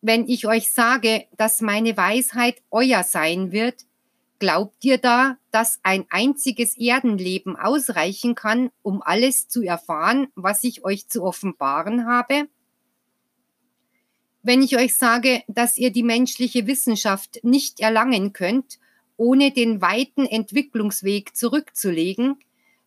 Wenn 0.00 0.28
ich 0.28 0.46
euch 0.46 0.72
sage, 0.72 1.26
dass 1.36 1.60
meine 1.60 1.96
Weisheit 1.96 2.62
euer 2.70 3.02
sein 3.02 3.52
wird, 3.52 3.84
glaubt 4.38 4.84
ihr 4.84 4.98
da, 4.98 5.36
dass 5.50 5.78
ein 5.82 6.06
einziges 6.10 6.76
Erdenleben 6.78 7.56
ausreichen 7.56 8.34
kann, 8.34 8.70
um 8.82 9.02
alles 9.02 9.48
zu 9.48 9.62
erfahren, 9.62 10.28
was 10.34 10.64
ich 10.64 10.84
euch 10.84 11.08
zu 11.08 11.22
offenbaren 11.22 12.06
habe? 12.06 12.48
Wenn 14.42 14.62
ich 14.62 14.76
euch 14.76 14.96
sage, 14.96 15.42
dass 15.48 15.76
ihr 15.76 15.90
die 15.90 16.04
menschliche 16.04 16.66
Wissenschaft 16.66 17.40
nicht 17.42 17.80
erlangen 17.80 18.32
könnt 18.32 18.78
ohne 19.16 19.50
den 19.50 19.80
weiten 19.80 20.26
Entwicklungsweg 20.26 21.36
zurückzulegen, 21.36 22.38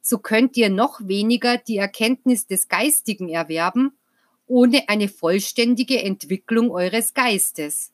so 0.01 0.19
könnt 0.19 0.57
ihr 0.57 0.69
noch 0.69 0.99
weniger 1.07 1.57
die 1.57 1.77
Erkenntnis 1.77 2.47
des 2.47 2.67
Geistigen 2.67 3.29
erwerben, 3.29 3.91
ohne 4.47 4.89
eine 4.89 5.07
vollständige 5.07 6.01
Entwicklung 6.01 6.71
eures 6.71 7.13
Geistes. 7.13 7.91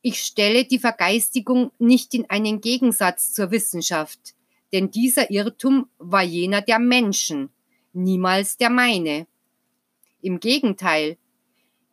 Ich 0.00 0.22
stelle 0.22 0.64
die 0.64 0.78
Vergeistigung 0.78 1.72
nicht 1.78 2.14
in 2.14 2.30
einen 2.30 2.60
Gegensatz 2.60 3.34
zur 3.34 3.50
Wissenschaft, 3.50 4.34
denn 4.72 4.90
dieser 4.90 5.30
Irrtum 5.30 5.88
war 5.98 6.22
jener 6.22 6.62
der 6.62 6.78
Menschen, 6.78 7.50
niemals 7.92 8.56
der 8.56 8.70
meine. 8.70 9.26
Im 10.22 10.40
Gegenteil, 10.40 11.18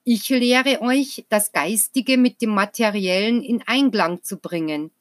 ich 0.07 0.29
lehre 0.29 0.81
euch, 0.81 1.25
das 1.29 1.51
Geistige 1.51 2.17
mit 2.17 2.39
dem 2.39 2.51
Materiellen 2.51 3.41
in 3.41 3.63
Einklang 3.65 4.23
zu 4.23 4.37
bringen, 4.37 4.91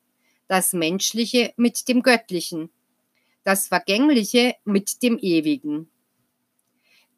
das 0.49 0.73
Menschliche 0.73 1.53
mit 1.59 1.89
dem 1.89 2.03
Göttlichen, 2.03 2.71
das 3.45 3.69
Vergängliche 3.69 4.55
mit 4.65 5.03
dem 5.03 5.19
Ewigen. 5.19 5.91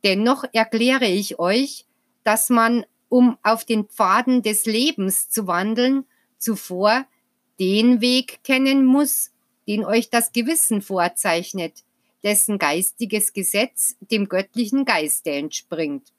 Dennoch 0.02 0.44
erkläre 0.52 1.06
ich 1.06 1.38
euch, 1.38 1.86
dass 2.24 2.50
man, 2.50 2.84
um 3.08 3.38
auf 3.44 3.64
den 3.64 3.84
Pfaden 3.84 4.42
des 4.42 4.66
Lebens 4.66 5.30
zu 5.30 5.46
wandeln, 5.46 6.06
zuvor 6.38 7.06
den 7.60 8.00
Weg 8.00 8.40
kennen 8.42 8.84
muss, 8.84 9.30
den 9.68 9.84
euch 9.84 10.10
das 10.10 10.32
Gewissen 10.32 10.82
vorzeichnet, 10.82 11.84
dessen 12.24 12.58
geistiges 12.58 13.32
Gesetz 13.32 13.94
dem 14.00 14.28
göttlichen 14.28 14.84
Geiste 14.84 15.30
entspringt. 15.30 16.15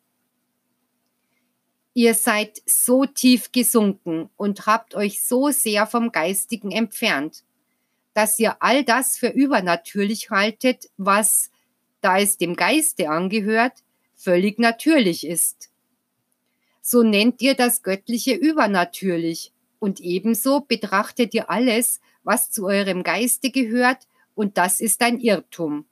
Ihr 1.98 2.14
seid 2.14 2.62
so 2.68 3.08
tief 3.08 3.52
gesunken 3.52 4.30
und 4.38 4.68
habt 4.68 4.94
euch 4.94 5.24
so 5.24 5.50
sehr 5.50 5.88
vom 5.88 6.12
Geistigen 6.12 6.72
entfernt, 6.72 7.44
dass 8.14 8.38
ihr 8.38 8.62
all 8.62 8.84
das 8.84 9.18
für 9.18 9.30
übernatürlich 9.30 10.30
haltet, 10.30 10.92
was, 10.98 11.50
da 12.02 12.20
es 12.20 12.38
dem 12.38 12.56
Geiste 12.56 13.10
angehört, 13.10 13.84
völlig 14.14 14.60
natürlich 14.60 15.26
ist. 15.26 15.72
So 16.84 17.02
nennt 17.02 17.42
ihr 17.42 17.56
das 17.56 17.82
Göttliche 17.82 18.36
übernatürlich 18.36 19.52
und 19.80 20.00
ebenso 20.00 20.60
betrachtet 20.60 21.34
ihr 21.34 21.50
alles, 21.50 22.00
was 22.22 22.52
zu 22.52 22.68
eurem 22.68 23.02
Geiste 23.02 23.50
gehört, 23.50 24.08
und 24.36 24.60
das 24.60 24.82
ist 24.82 25.02
ein 25.02 25.20
Irrtum. 25.20 25.88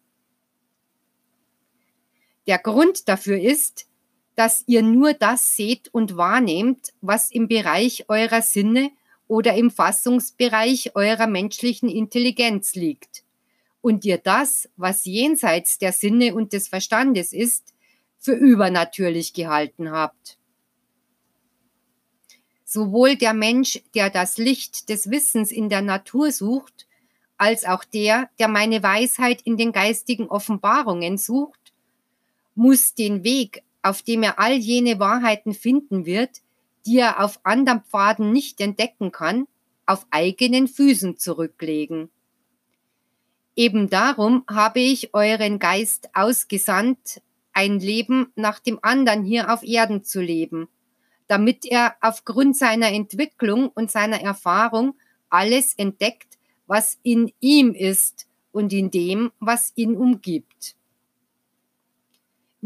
Der 2.45 2.59
Grund 2.59 3.09
dafür 3.09 3.41
ist, 3.41 3.87
dass 4.35 4.63
ihr 4.67 4.81
nur 4.81 5.13
das 5.13 5.55
seht 5.55 5.93
und 5.93 6.17
wahrnehmt, 6.17 6.93
was 7.01 7.31
im 7.31 7.47
Bereich 7.47 8.05
eurer 8.09 8.41
Sinne 8.41 8.91
oder 9.27 9.55
im 9.55 9.71
Fassungsbereich 9.71 10.95
eurer 10.95 11.27
menschlichen 11.27 11.89
Intelligenz 11.89 12.75
liegt, 12.75 13.23
und 13.81 14.03
ihr 14.03 14.17
das, 14.17 14.69
was 14.77 15.05
jenseits 15.05 15.77
der 15.77 15.93
Sinne 15.93 16.35
und 16.35 16.53
des 16.53 16.67
Verstandes 16.67 17.33
ist, 17.33 17.73
für 18.17 18.33
übernatürlich 18.33 19.33
gehalten 19.33 19.91
habt. 19.91 20.37
Sowohl 22.65 23.15
der 23.15 23.33
Mensch, 23.33 23.81
der 23.93 24.09
das 24.09 24.37
Licht 24.37 24.89
des 24.89 25.11
Wissens 25.11 25.51
in 25.51 25.69
der 25.69 25.81
Natur 25.81 26.31
sucht, 26.31 26.87
als 27.37 27.65
auch 27.65 27.83
der, 27.83 28.29
der 28.39 28.47
meine 28.47 28.81
Weisheit 28.81 29.41
in 29.43 29.57
den 29.57 29.71
geistigen 29.71 30.27
Offenbarungen 30.27 31.17
sucht, 31.17 31.73
muss 32.55 32.95
den 32.95 33.23
Weg 33.23 33.63
auf 33.85 34.01
dem 34.01 34.23
er 34.23 34.39
all 34.39 34.53
jene 34.53 34.99
Wahrheiten 34.99 35.53
finden 35.53 36.07
wird, 36.07 36.41
die 36.87 36.97
er 36.97 37.23
auf 37.23 37.39
anderen 37.43 37.81
Pfaden 37.81 38.31
nicht 38.31 38.59
entdecken 38.59 39.11
kann, 39.11 39.47
auf 39.85 40.07
eigenen 40.09 40.67
Füßen 40.67 41.17
zurücklegen. 41.17 42.09
Eben 43.55 43.89
darum 43.89 44.43
habe 44.49 44.79
ich 44.79 45.13
euren 45.13 45.59
Geist 45.59 46.09
ausgesandt, 46.13 47.21
ein 47.53 47.79
Leben 47.79 48.31
nach 48.35 48.59
dem 48.59 48.79
anderen 48.81 49.23
hier 49.23 49.53
auf 49.53 49.61
Erden 49.61 50.03
zu 50.03 50.19
leben, 50.19 50.67
damit 51.27 51.63
er 51.65 51.95
aufgrund 52.01 52.57
seiner 52.57 52.91
Entwicklung 52.91 53.69
und 53.69 53.91
seiner 53.91 54.19
Erfahrung 54.19 54.95
alles 55.29 55.75
entdeckt, 55.75 56.39
was 56.65 56.97
in 57.03 57.31
ihm 57.39 57.75
ist 57.75 58.25
und 58.51 58.73
in 58.73 58.89
dem, 58.89 59.31
was 59.39 59.73
ihn 59.75 59.95
umgibt. 59.95 60.74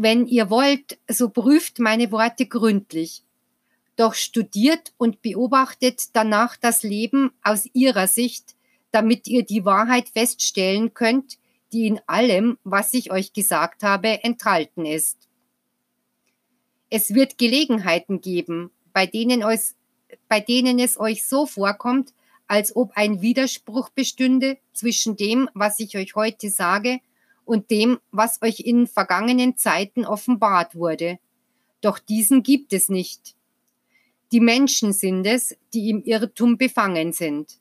Wenn 0.02 0.26
ihr 0.26 0.48
wollt, 0.48 0.98
so 1.08 1.28
prüft 1.28 1.78
meine 1.78 2.10
Worte 2.10 2.46
gründlich. 2.46 3.22
Doch 3.96 4.14
studiert 4.14 4.94
und 4.96 5.20
beobachtet 5.20 6.16
danach 6.16 6.56
das 6.56 6.82
Leben 6.82 7.32
aus 7.42 7.66
ihrer 7.74 8.06
Sicht, 8.06 8.54
damit 8.92 9.28
ihr 9.28 9.44
die 9.44 9.66
Wahrheit 9.66 10.08
feststellen 10.08 10.94
könnt, 10.94 11.36
die 11.74 11.86
in 11.86 12.00
allem, 12.06 12.56
was 12.64 12.94
ich 12.94 13.12
euch 13.12 13.34
gesagt 13.34 13.82
habe, 13.82 14.24
enthalten 14.24 14.86
ist. 14.86 15.28
Es 16.88 17.12
wird 17.12 17.36
Gelegenheiten 17.36 18.22
geben, 18.22 18.70
bei 18.94 19.04
denen, 19.04 19.44
euch, 19.44 19.74
bei 20.28 20.40
denen 20.40 20.78
es 20.78 20.98
euch 20.98 21.28
so 21.28 21.44
vorkommt, 21.44 22.14
als 22.46 22.74
ob 22.74 22.92
ein 22.94 23.20
Widerspruch 23.20 23.90
bestünde 23.90 24.56
zwischen 24.72 25.18
dem, 25.18 25.50
was 25.52 25.78
ich 25.78 25.98
euch 25.98 26.14
heute 26.14 26.48
sage 26.48 27.00
und 27.50 27.72
dem, 27.72 27.98
was 28.12 28.40
euch 28.42 28.60
in 28.60 28.86
vergangenen 28.86 29.56
Zeiten 29.56 30.04
offenbart 30.06 30.76
wurde. 30.76 31.18
Doch 31.80 31.98
diesen 31.98 32.44
gibt 32.44 32.72
es 32.72 32.88
nicht. 32.88 33.34
Die 34.30 34.38
Menschen 34.38 34.92
sind 34.92 35.26
es, 35.26 35.56
die 35.74 35.90
im 35.90 36.04
Irrtum 36.04 36.58
befangen 36.58 37.12
sind. 37.12 37.58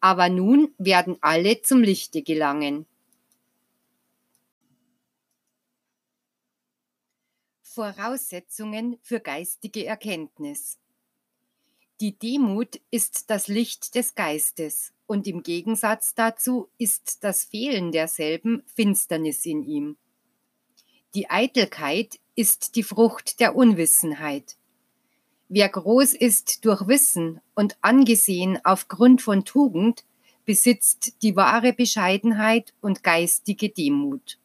Aber 0.00 0.28
nun 0.28 0.74
werden 0.76 1.16
alle 1.22 1.62
zum 1.62 1.80
Lichte 1.80 2.20
gelangen. 2.20 2.84
Voraussetzungen 7.62 8.98
für 9.00 9.20
geistige 9.20 9.86
Erkenntnis. 9.86 10.78
Die 12.00 12.16
Demut 12.16 12.80
ist 12.92 13.28
das 13.28 13.48
Licht 13.48 13.96
des 13.96 14.14
Geistes 14.14 14.92
und 15.08 15.26
im 15.26 15.42
Gegensatz 15.42 16.14
dazu 16.14 16.68
ist 16.78 17.24
das 17.24 17.42
Fehlen 17.42 17.90
derselben 17.90 18.62
Finsternis 18.72 19.44
in 19.44 19.64
ihm. 19.64 19.96
Die 21.14 21.28
Eitelkeit 21.28 22.20
ist 22.36 22.76
die 22.76 22.84
Frucht 22.84 23.40
der 23.40 23.56
Unwissenheit. 23.56 24.56
Wer 25.48 25.68
groß 25.68 26.12
ist 26.12 26.64
durch 26.64 26.86
Wissen 26.86 27.40
und 27.56 27.76
angesehen 27.80 28.60
aufgrund 28.62 29.20
von 29.20 29.44
Tugend, 29.44 30.04
besitzt 30.44 31.20
die 31.22 31.34
wahre 31.34 31.72
Bescheidenheit 31.72 32.74
und 32.80 33.02
geistige 33.02 33.70
Demut. 33.70 34.38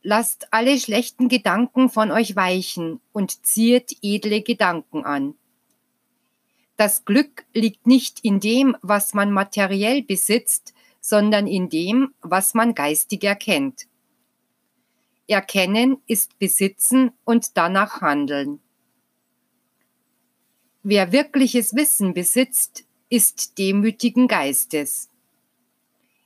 Lasst 0.00 0.50
alle 0.50 0.78
schlechten 0.78 1.28
Gedanken 1.28 1.90
von 1.90 2.10
euch 2.10 2.36
weichen 2.36 3.00
und 3.12 3.44
ziehet 3.44 3.98
edle 4.00 4.40
Gedanken 4.40 5.04
an. 5.04 5.34
Das 6.76 7.04
Glück 7.04 7.46
liegt 7.54 7.86
nicht 7.86 8.20
in 8.20 8.38
dem, 8.40 8.76
was 8.82 9.14
man 9.14 9.32
materiell 9.32 10.02
besitzt, 10.02 10.74
sondern 11.00 11.46
in 11.46 11.70
dem, 11.70 12.14
was 12.20 12.52
man 12.52 12.74
geistig 12.74 13.24
erkennt. 13.24 13.86
Erkennen 15.26 15.98
ist 16.06 16.38
Besitzen 16.38 17.12
und 17.24 17.56
danach 17.56 18.00
handeln. 18.00 18.60
Wer 20.82 21.12
wirkliches 21.12 21.74
Wissen 21.74 22.14
besitzt, 22.14 22.84
ist 23.08 23.58
demütigen 23.58 24.28
Geistes. 24.28 25.10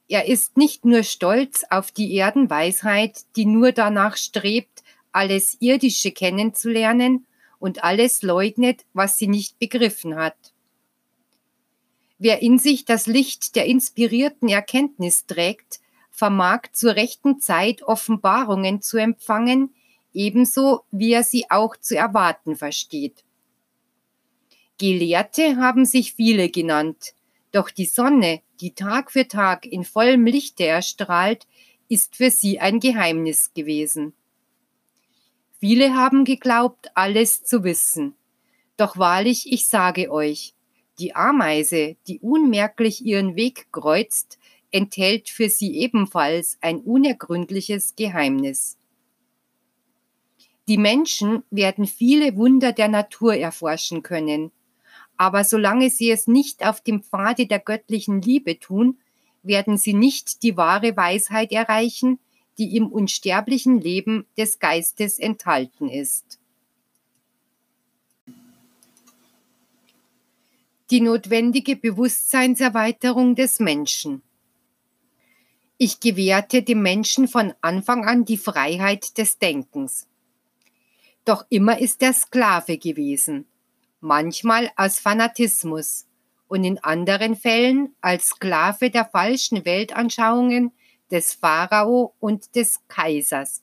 Er 0.08 0.26
ist 0.26 0.56
nicht 0.56 0.84
nur 0.84 1.04
stolz 1.04 1.64
auf 1.70 1.92
die 1.92 2.14
Erdenweisheit, 2.16 3.20
die 3.36 3.46
nur 3.46 3.72
danach 3.72 4.16
strebt, 4.16 4.82
alles 5.12 5.56
Irdische 5.60 6.10
kennenzulernen 6.10 7.26
und 7.60 7.84
alles 7.84 8.22
leugnet, 8.22 8.84
was 8.92 9.16
sie 9.16 9.28
nicht 9.28 9.60
begriffen 9.60 10.16
hat. 10.16 10.52
Wer 12.18 12.42
in 12.42 12.58
sich 12.58 12.84
das 12.84 13.06
Licht 13.06 13.54
der 13.54 13.66
inspirierten 13.66 14.48
Erkenntnis 14.48 15.26
trägt, 15.26 15.80
vermag 16.10 16.72
zur 16.72 16.96
rechten 16.96 17.38
Zeit 17.40 17.82
Offenbarungen 17.82 18.82
zu 18.82 18.98
empfangen, 18.98 19.72
ebenso 20.12 20.82
wie 20.90 21.12
er 21.12 21.22
sie 21.22 21.50
auch 21.50 21.76
zu 21.76 21.96
erwarten 21.96 22.56
versteht. 22.56 23.24
Gelehrte 24.78 25.56
haben 25.56 25.84
sich 25.84 26.14
viele 26.14 26.50
genannt, 26.50 27.14
doch 27.52 27.70
die 27.70 27.86
Sonne, 27.86 28.40
die 28.60 28.74
Tag 28.74 29.12
für 29.12 29.28
Tag 29.28 29.66
in 29.66 29.84
vollem 29.84 30.26
Lichte 30.26 30.66
erstrahlt, 30.66 31.46
ist 31.88 32.16
für 32.16 32.30
sie 32.30 32.60
ein 32.60 32.80
Geheimnis 32.80 33.52
gewesen. 33.54 34.14
Viele 35.60 35.94
haben 35.94 36.24
geglaubt, 36.24 36.90
alles 36.94 37.44
zu 37.44 37.64
wissen. 37.64 38.14
Doch 38.78 38.96
wahrlich, 38.96 39.52
ich 39.52 39.68
sage 39.68 40.10
euch, 40.10 40.54
die 40.98 41.14
Ameise, 41.14 41.96
die 42.06 42.18
unmerklich 42.20 43.04
ihren 43.04 43.36
Weg 43.36 43.70
kreuzt, 43.70 44.38
enthält 44.70 45.28
für 45.28 45.50
sie 45.50 45.76
ebenfalls 45.76 46.56
ein 46.62 46.78
unergründliches 46.78 47.94
Geheimnis. 47.94 48.78
Die 50.66 50.78
Menschen 50.78 51.42
werden 51.50 51.86
viele 51.86 52.36
Wunder 52.36 52.72
der 52.72 52.88
Natur 52.88 53.34
erforschen 53.34 54.02
können, 54.02 54.52
aber 55.18 55.44
solange 55.44 55.90
sie 55.90 56.10
es 56.10 56.26
nicht 56.26 56.64
auf 56.64 56.80
dem 56.80 57.02
Pfade 57.02 57.46
der 57.46 57.58
göttlichen 57.58 58.22
Liebe 58.22 58.58
tun, 58.58 58.98
werden 59.42 59.76
sie 59.76 59.92
nicht 59.92 60.42
die 60.42 60.56
wahre 60.56 60.96
Weisheit 60.96 61.52
erreichen, 61.52 62.18
die 62.58 62.76
im 62.76 62.88
unsterblichen 62.88 63.80
Leben 63.80 64.26
des 64.36 64.58
Geistes 64.58 65.18
enthalten 65.18 65.88
ist. 65.88 66.38
Die 70.90 71.00
notwendige 71.00 71.76
Bewusstseinserweiterung 71.76 73.34
des 73.34 73.60
Menschen. 73.60 74.22
Ich 75.78 76.00
gewährte 76.00 76.62
dem 76.62 76.82
Menschen 76.82 77.28
von 77.28 77.54
Anfang 77.60 78.04
an 78.04 78.24
die 78.24 78.36
Freiheit 78.36 79.16
des 79.16 79.38
Denkens. 79.38 80.06
Doch 81.24 81.46
immer 81.48 81.78
ist 81.78 82.02
er 82.02 82.12
Sklave 82.12 82.76
gewesen 82.76 83.46
manchmal 84.00 84.70
aus 84.76 84.98
Fanatismus 84.98 86.06
und 86.48 86.64
in 86.64 86.78
anderen 86.78 87.36
Fällen 87.36 87.94
als 88.00 88.28
Sklave 88.28 88.90
der 88.90 89.04
falschen 89.04 89.64
Weltanschauungen 89.64 90.72
des 91.10 91.34
Pharao 91.34 92.14
und 92.20 92.54
des 92.54 92.80
Kaisers. 92.88 93.62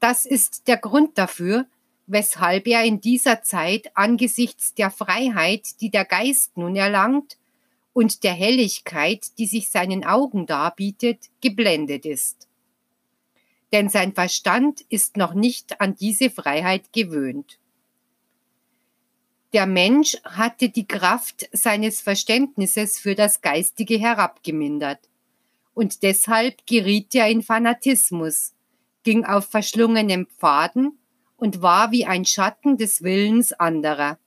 Das 0.00 0.26
ist 0.26 0.66
der 0.68 0.78
Grund 0.78 1.18
dafür, 1.18 1.66
weshalb 2.06 2.66
er 2.66 2.84
in 2.84 3.00
dieser 3.00 3.42
Zeit 3.42 3.90
angesichts 3.94 4.74
der 4.74 4.90
Freiheit, 4.90 5.80
die 5.80 5.90
der 5.90 6.04
Geist 6.04 6.56
nun 6.56 6.76
erlangt, 6.76 7.38
und 7.94 8.24
der 8.24 8.32
Helligkeit, 8.32 9.38
die 9.38 9.46
sich 9.46 9.70
seinen 9.70 10.04
Augen 10.04 10.46
darbietet, 10.46 11.28
geblendet 11.40 12.06
ist. 12.06 12.48
Denn 13.72 13.88
sein 13.88 14.12
Verstand 14.12 14.82
ist 14.88 15.16
noch 15.16 15.34
nicht 15.34 15.80
an 15.80 15.94
diese 15.94 16.30
Freiheit 16.30 16.92
gewöhnt. 16.92 17.58
Der 19.52 19.66
Mensch 19.66 20.16
hatte 20.24 20.70
die 20.70 20.86
Kraft 20.86 21.48
seines 21.52 22.00
Verständnisses 22.00 22.98
für 22.98 23.14
das 23.14 23.42
Geistige 23.42 23.98
herabgemindert. 23.98 24.98
Und 25.74 26.02
deshalb 26.02 26.66
geriet 26.66 27.14
er 27.14 27.28
in 27.28 27.42
Fanatismus, 27.42 28.54
ging 29.02 29.24
auf 29.24 29.46
verschlungenen 29.46 30.26
Pfaden 30.26 30.98
und 31.36 31.62
war 31.62 31.90
wie 31.90 32.04
ein 32.04 32.24
Schatten 32.24 32.76
des 32.76 33.02
Willens 33.02 33.52
anderer. 33.52 34.18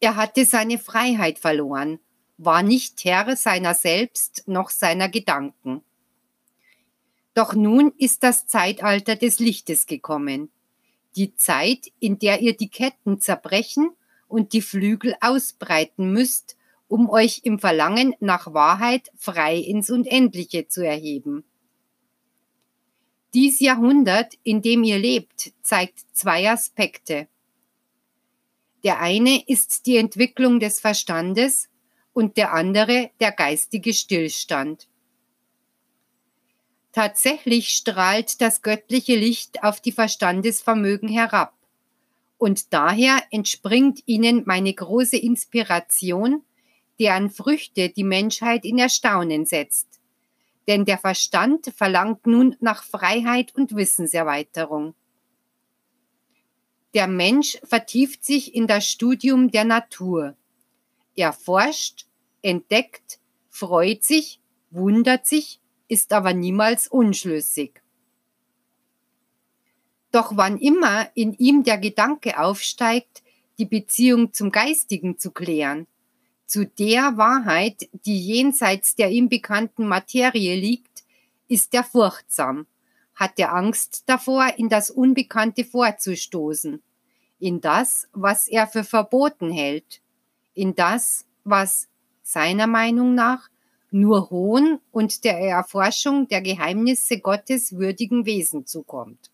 Er 0.00 0.16
hatte 0.16 0.44
seine 0.44 0.78
Freiheit 0.78 1.38
verloren, 1.38 2.00
war 2.36 2.62
nicht 2.62 3.04
Herr 3.04 3.36
seiner 3.36 3.74
selbst 3.74 4.42
noch 4.46 4.70
seiner 4.70 5.08
Gedanken. 5.08 5.82
Doch 7.34 7.54
nun 7.54 7.92
ist 7.96 8.22
das 8.22 8.46
Zeitalter 8.46 9.16
des 9.16 9.38
Lichtes 9.38 9.86
gekommen 9.86 10.50
die 11.16 11.34
Zeit, 11.34 11.90
in 11.98 12.18
der 12.18 12.40
ihr 12.40 12.56
die 12.56 12.68
Ketten 12.68 13.20
zerbrechen 13.20 13.90
und 14.28 14.52
die 14.52 14.62
Flügel 14.62 15.16
ausbreiten 15.20 16.12
müsst, 16.12 16.55
um 16.88 17.08
euch 17.08 17.40
im 17.44 17.58
Verlangen 17.58 18.14
nach 18.20 18.52
Wahrheit 18.52 19.10
frei 19.16 19.56
ins 19.56 19.90
Unendliche 19.90 20.68
zu 20.68 20.86
erheben. 20.86 21.44
Dies 23.34 23.60
Jahrhundert, 23.60 24.34
in 24.44 24.62
dem 24.62 24.82
ihr 24.82 24.98
lebt, 24.98 25.52
zeigt 25.62 26.00
zwei 26.12 26.50
Aspekte. 26.50 27.28
Der 28.82 29.00
eine 29.00 29.42
ist 29.46 29.86
die 29.86 29.96
Entwicklung 29.96 30.60
des 30.60 30.80
Verstandes 30.80 31.68
und 32.12 32.38
der 32.38 32.54
andere 32.54 33.10
der 33.20 33.32
geistige 33.32 33.92
Stillstand. 33.92 34.88
Tatsächlich 36.92 37.68
strahlt 37.68 38.40
das 38.40 38.62
göttliche 38.62 39.16
Licht 39.16 39.62
auf 39.62 39.82
die 39.82 39.92
Verstandesvermögen 39.92 41.10
herab. 41.10 41.52
Und 42.38 42.72
daher 42.72 43.22
entspringt 43.30 44.00
ihnen 44.06 44.44
meine 44.46 44.72
große 44.72 45.18
Inspiration, 45.18 46.42
deren 46.98 47.30
Früchte 47.30 47.90
die 47.90 48.04
Menschheit 48.04 48.64
in 48.64 48.78
Erstaunen 48.78 49.46
setzt. 49.46 49.86
Denn 50.66 50.84
der 50.84 50.98
Verstand 50.98 51.72
verlangt 51.76 52.26
nun 52.26 52.56
nach 52.60 52.82
Freiheit 52.82 53.54
und 53.54 53.76
Wissenserweiterung. 53.76 54.94
Der 56.94 57.06
Mensch 57.06 57.58
vertieft 57.62 58.24
sich 58.24 58.54
in 58.54 58.66
das 58.66 58.88
Studium 58.88 59.50
der 59.50 59.64
Natur. 59.64 60.36
Er 61.14 61.32
forscht, 61.32 62.06
entdeckt, 62.42 63.20
freut 63.50 64.02
sich, 64.02 64.40
wundert 64.70 65.26
sich 65.26 65.60
ist 65.88 66.12
aber 66.12 66.32
niemals 66.32 66.88
unschlüssig. 66.88 67.82
Doch 70.10 70.36
wann 70.36 70.58
immer 70.58 71.10
in 71.14 71.34
ihm 71.34 71.62
der 71.62 71.78
Gedanke 71.78 72.38
aufsteigt, 72.38 73.22
die 73.58 73.66
Beziehung 73.66 74.32
zum 74.32 74.50
Geistigen 74.50 75.18
zu 75.18 75.30
klären, 75.30 75.86
zu 76.46 76.64
der 76.64 77.16
Wahrheit, 77.16 77.88
die 77.92 78.18
jenseits 78.18 78.94
der 78.94 79.10
ihm 79.10 79.28
bekannten 79.28 79.86
Materie 79.86 80.54
liegt, 80.54 81.04
ist 81.48 81.74
er 81.74 81.84
furchtsam, 81.84 82.66
hat 83.14 83.38
er 83.38 83.54
Angst 83.54 84.04
davor, 84.06 84.54
in 84.56 84.68
das 84.68 84.90
Unbekannte 84.90 85.64
vorzustoßen, 85.64 86.82
in 87.38 87.60
das, 87.60 88.08
was 88.12 88.48
er 88.48 88.66
für 88.66 88.84
verboten 88.84 89.50
hält, 89.50 90.00
in 90.54 90.74
das, 90.74 91.26
was 91.44 91.88
seiner 92.22 92.66
Meinung 92.66 93.14
nach 93.14 93.50
nur 93.90 94.30
Hohn 94.30 94.80
und 94.90 95.24
der 95.24 95.38
Erforschung 95.38 96.28
der 96.28 96.42
Geheimnisse 96.42 97.20
Gottes 97.20 97.76
würdigen 97.76 98.26
Wesen 98.26 98.66
zukommt. 98.66 99.30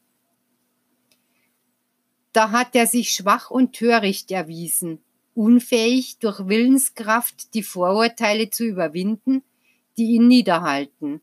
Da 2.32 2.50
hat 2.50 2.74
er 2.74 2.86
sich 2.86 3.12
schwach 3.12 3.50
und 3.50 3.74
töricht 3.74 4.30
erwiesen, 4.30 5.00
unfähig 5.34 6.18
durch 6.18 6.46
Willenskraft 6.46 7.54
die 7.54 7.62
Vorurteile 7.62 8.50
zu 8.50 8.64
überwinden, 8.64 9.42
die 9.96 10.12
ihn 10.12 10.28
niederhalten. 10.28 11.20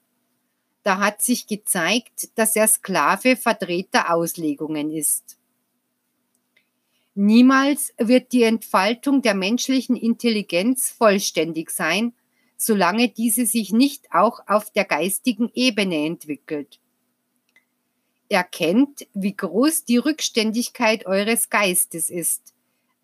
Da 0.83 0.99
hat 0.99 1.21
sich 1.21 1.47
gezeigt, 1.47 2.29
dass 2.35 2.55
er 2.55 2.67
Sklave 2.67 3.35
verdrehter 3.35 4.13
Auslegungen 4.13 4.91
ist. 4.91 5.37
Niemals 7.15 7.93
wird 7.97 8.31
die 8.31 8.43
Entfaltung 8.43 9.21
der 9.21 9.33
menschlichen 9.33 9.95
Intelligenz 9.95 10.89
vollständig 10.89 11.69
sein, 11.69 12.13
solange 12.55 13.09
diese 13.09 13.45
sich 13.45 13.71
nicht 13.71 14.11
auch 14.11 14.39
auf 14.47 14.71
der 14.71 14.85
geistigen 14.85 15.51
Ebene 15.53 16.05
entwickelt. 16.05 16.79
Erkennt, 18.29 19.07
wie 19.13 19.35
groß 19.35 19.85
die 19.85 19.97
Rückständigkeit 19.97 21.05
eures 21.07 21.49
Geistes 21.49 22.09
ist, 22.09 22.53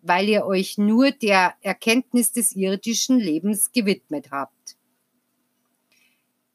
weil 0.06 0.28
ihr 0.28 0.44
euch 0.46 0.78
nur 0.78 1.10
der 1.10 1.54
Erkenntnis 1.60 2.32
des 2.32 2.54
irdischen 2.54 3.18
Lebens 3.18 3.72
gewidmet 3.72 4.30
habt. 4.30 4.76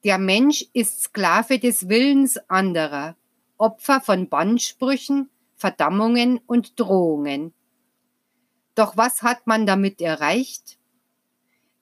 Der 0.04 0.18
Mensch 0.18 0.66
ist 0.74 1.04
Sklave 1.04 1.60
des 1.60 1.88
Willens 1.88 2.38
anderer, 2.50 3.16
Opfer 3.58 4.02
von 4.02 4.30
Bannsprüchen, 4.30 5.30
Verdammungen 5.56 6.40
und 6.48 6.80
Drohungen. 6.80 7.54
Doch 8.74 8.98
was 8.98 9.22
hat 9.22 9.46
man 9.46 9.68
damit 9.68 10.02
erreicht? 10.02 10.80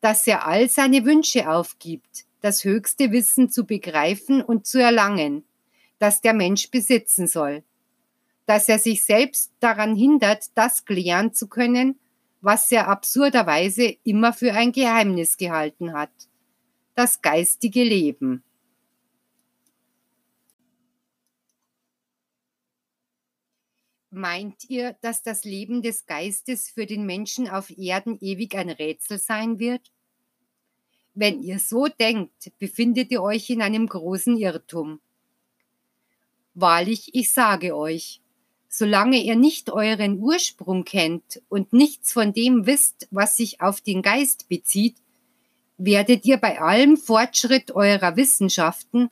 Dass 0.02 0.28
er 0.28 0.46
all 0.46 0.70
seine 0.70 1.06
Wünsche 1.06 1.50
aufgibt, 1.50 2.26
das 2.42 2.66
höchste 2.66 3.12
Wissen 3.12 3.50
zu 3.50 3.66
begreifen 3.66 4.42
und 4.42 4.66
zu 4.66 4.82
erlangen, 4.82 5.46
das 5.98 6.20
der 6.20 6.34
Mensch 6.34 6.72
besitzen 6.72 7.28
soll. 7.28 7.64
Dass 8.50 8.68
er 8.68 8.80
sich 8.80 9.06
selbst 9.06 9.52
daran 9.60 9.96
hindert, 9.96 10.58
das 10.58 10.84
klären 10.84 11.36
zu 11.36 11.48
können, 11.48 12.00
was 12.42 12.72
er 12.72 12.88
absurderweise 12.88 13.96
immer 14.04 14.34
für 14.34 14.56
ein 14.56 14.72
Geheimnis 14.72 15.38
gehalten 15.38 15.94
hat. 15.94 16.10
Das 16.96 17.22
geistige 17.22 17.84
Leben. 17.84 18.44
Meint 24.10 24.68
ihr, 24.68 24.96
dass 25.02 25.22
das 25.22 25.44
Leben 25.44 25.84
des 25.84 26.08
Geistes 26.08 26.72
für 26.72 26.88
den 26.88 27.06
Menschen 27.06 27.48
auf 27.48 27.70
Erden 27.78 28.18
ewig 28.20 28.56
ein 28.56 28.72
Rätsel 28.72 29.20
sein 29.20 29.60
wird? 29.60 29.92
Wenn 31.14 31.44
ihr 31.44 31.60
so 31.60 31.88
denkt, 31.88 32.52
befindet 32.58 33.12
ihr 33.12 33.22
euch 33.22 33.52
in 33.52 33.62
einem 33.62 33.86
großen 33.86 34.36
Irrtum. 34.38 35.02
Wahrlich, 36.56 37.14
ich 37.14 37.32
sage 37.32 37.78
euch, 37.78 38.24
solange 38.70 39.18
ihr 39.18 39.36
nicht 39.36 39.72
euren 39.72 40.20
Ursprung 40.20 40.86
kennt 40.86 41.42
und 41.50 41.74
nichts 41.74 42.14
von 42.14 42.32
dem 42.32 42.68
wisst, 42.68 43.08
was 43.10 43.36
sich 43.36 43.62
auf 43.62 43.82
den 43.82 44.04
Geist 44.04 44.48
bezieht, 44.48 44.96
werdet 45.78 46.26
ihr 46.26 46.38
bei 46.38 46.62
allem 46.62 46.96
Fortschritt 46.96 47.72
eurer 47.72 48.16
Wissenschaften 48.16 49.10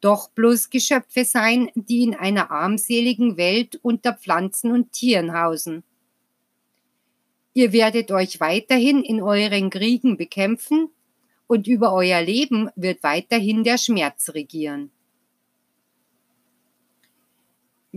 doch 0.00 0.28
bloß 0.30 0.70
Geschöpfe 0.70 1.24
sein, 1.24 1.70
die 1.74 2.02
in 2.02 2.14
einer 2.14 2.50
armseligen 2.50 3.36
Welt 3.36 3.78
unter 3.82 4.12
Pflanzen 4.12 4.72
und 4.72 4.92
Tieren 4.92 5.32
hausen. 5.32 5.84
Ihr 7.54 7.72
werdet 7.72 8.10
euch 8.10 8.40
weiterhin 8.40 9.02
in 9.02 9.22
euren 9.22 9.70
Kriegen 9.70 10.16
bekämpfen 10.16 10.90
und 11.46 11.66
über 11.66 11.92
euer 11.92 12.20
Leben 12.20 12.70
wird 12.76 13.02
weiterhin 13.02 13.64
der 13.64 13.78
Schmerz 13.78 14.30
regieren. 14.34 14.90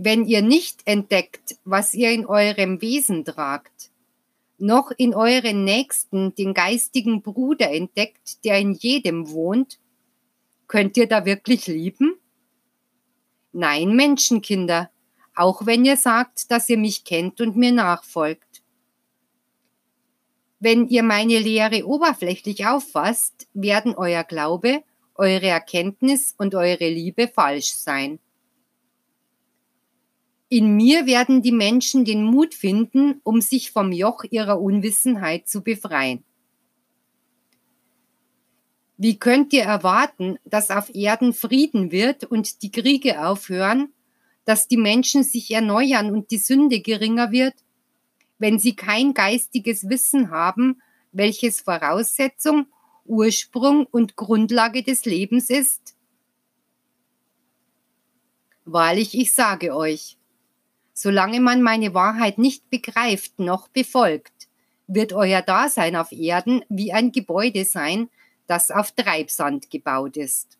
Wenn 0.02 0.24
ihr 0.24 0.42
nicht 0.42 0.80
entdeckt, 0.86 1.56
was 1.64 1.94
ihr 1.94 2.10
in 2.10 2.24
eurem 2.26 2.80
Wesen 2.80 3.24
tragt, 3.24 3.90
noch 4.58 4.90
in 4.96 5.14
euren 5.14 5.64
Nächsten 5.64 6.34
den 6.34 6.54
geistigen 6.54 7.22
Bruder 7.22 7.70
entdeckt, 7.70 8.44
der 8.44 8.58
in 8.58 8.72
jedem 8.72 9.30
wohnt, 9.30 9.78
Könnt 10.70 10.96
ihr 10.96 11.08
da 11.08 11.24
wirklich 11.24 11.66
lieben? 11.66 12.14
Nein, 13.50 13.96
Menschenkinder, 13.96 14.88
auch 15.34 15.66
wenn 15.66 15.84
ihr 15.84 15.96
sagt, 15.96 16.48
dass 16.52 16.68
ihr 16.68 16.78
mich 16.78 17.02
kennt 17.02 17.40
und 17.40 17.56
mir 17.56 17.72
nachfolgt. 17.72 18.62
Wenn 20.60 20.86
ihr 20.86 21.02
meine 21.02 21.40
Lehre 21.40 21.84
oberflächlich 21.84 22.66
auffasst, 22.66 23.48
werden 23.52 23.96
euer 23.96 24.22
Glaube, 24.22 24.84
eure 25.16 25.48
Erkenntnis 25.48 26.36
und 26.38 26.54
eure 26.54 26.88
Liebe 26.88 27.26
falsch 27.26 27.74
sein. 27.74 28.20
In 30.52 30.74
mir 30.74 31.06
werden 31.06 31.42
die 31.42 31.52
Menschen 31.52 32.04
den 32.04 32.24
Mut 32.24 32.54
finden, 32.54 33.20
um 33.22 33.40
sich 33.40 33.70
vom 33.70 33.92
Joch 33.92 34.24
ihrer 34.28 34.60
Unwissenheit 34.60 35.48
zu 35.48 35.62
befreien. 35.62 36.24
Wie 38.96 39.16
könnt 39.16 39.52
ihr 39.52 39.62
erwarten, 39.62 40.40
dass 40.44 40.72
auf 40.72 40.92
Erden 40.92 41.34
Frieden 41.34 41.92
wird 41.92 42.24
und 42.24 42.62
die 42.62 42.72
Kriege 42.72 43.24
aufhören, 43.24 43.92
dass 44.44 44.66
die 44.66 44.76
Menschen 44.76 45.22
sich 45.22 45.52
erneuern 45.52 46.10
und 46.10 46.32
die 46.32 46.38
Sünde 46.38 46.80
geringer 46.80 47.30
wird, 47.30 47.54
wenn 48.40 48.58
sie 48.58 48.74
kein 48.74 49.14
geistiges 49.14 49.88
Wissen 49.88 50.30
haben, 50.32 50.82
welches 51.12 51.60
Voraussetzung, 51.60 52.66
Ursprung 53.04 53.86
und 53.86 54.16
Grundlage 54.16 54.82
des 54.82 55.04
Lebens 55.04 55.48
ist? 55.48 55.94
Wahrlich, 58.64 59.16
ich 59.16 59.32
sage 59.32 59.76
euch, 59.76 60.16
solange 61.00 61.40
man 61.40 61.62
meine 61.62 61.94
Wahrheit 61.94 62.36
nicht 62.36 62.68
begreift 62.68 63.38
noch 63.38 63.68
befolgt, 63.68 64.48
wird 64.86 65.12
euer 65.12 65.40
Dasein 65.40 65.96
auf 65.96 66.12
Erden 66.12 66.62
wie 66.68 66.92
ein 66.92 67.10
Gebäude 67.10 67.64
sein, 67.64 68.10
das 68.46 68.70
auf 68.70 68.92
Treibsand 68.92 69.70
gebaut 69.70 70.16
ist. 70.16 70.58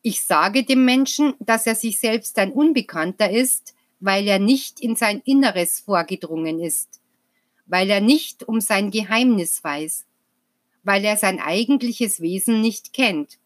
Ich 0.00 0.22
sage 0.22 0.64
dem 0.64 0.86
Menschen, 0.86 1.34
dass 1.40 1.66
er 1.66 1.74
sich 1.74 1.98
selbst 1.98 2.38
ein 2.38 2.52
Unbekannter 2.52 3.30
ist, 3.30 3.74
weil 3.98 4.26
er 4.26 4.38
nicht 4.38 4.80
in 4.80 4.96
sein 4.96 5.20
Inneres 5.26 5.80
vorgedrungen 5.80 6.58
ist, 6.58 7.00
weil 7.66 7.90
er 7.90 8.00
nicht 8.00 8.48
um 8.48 8.62
sein 8.62 8.90
Geheimnis 8.90 9.62
weiß, 9.62 10.06
weil 10.84 11.04
er 11.04 11.18
sein 11.18 11.38
eigentliches 11.38 12.22
Wesen 12.22 12.62
nicht 12.62 12.94
kennt. 12.94 13.38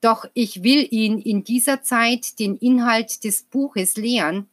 Doch 0.00 0.26
ich 0.34 0.62
will 0.62 0.86
ihn 0.90 1.18
in 1.18 1.44
dieser 1.44 1.82
Zeit 1.82 2.38
den 2.38 2.56
Inhalt 2.56 3.24
des 3.24 3.44
Buches 3.44 3.96
lehren, 3.96 4.48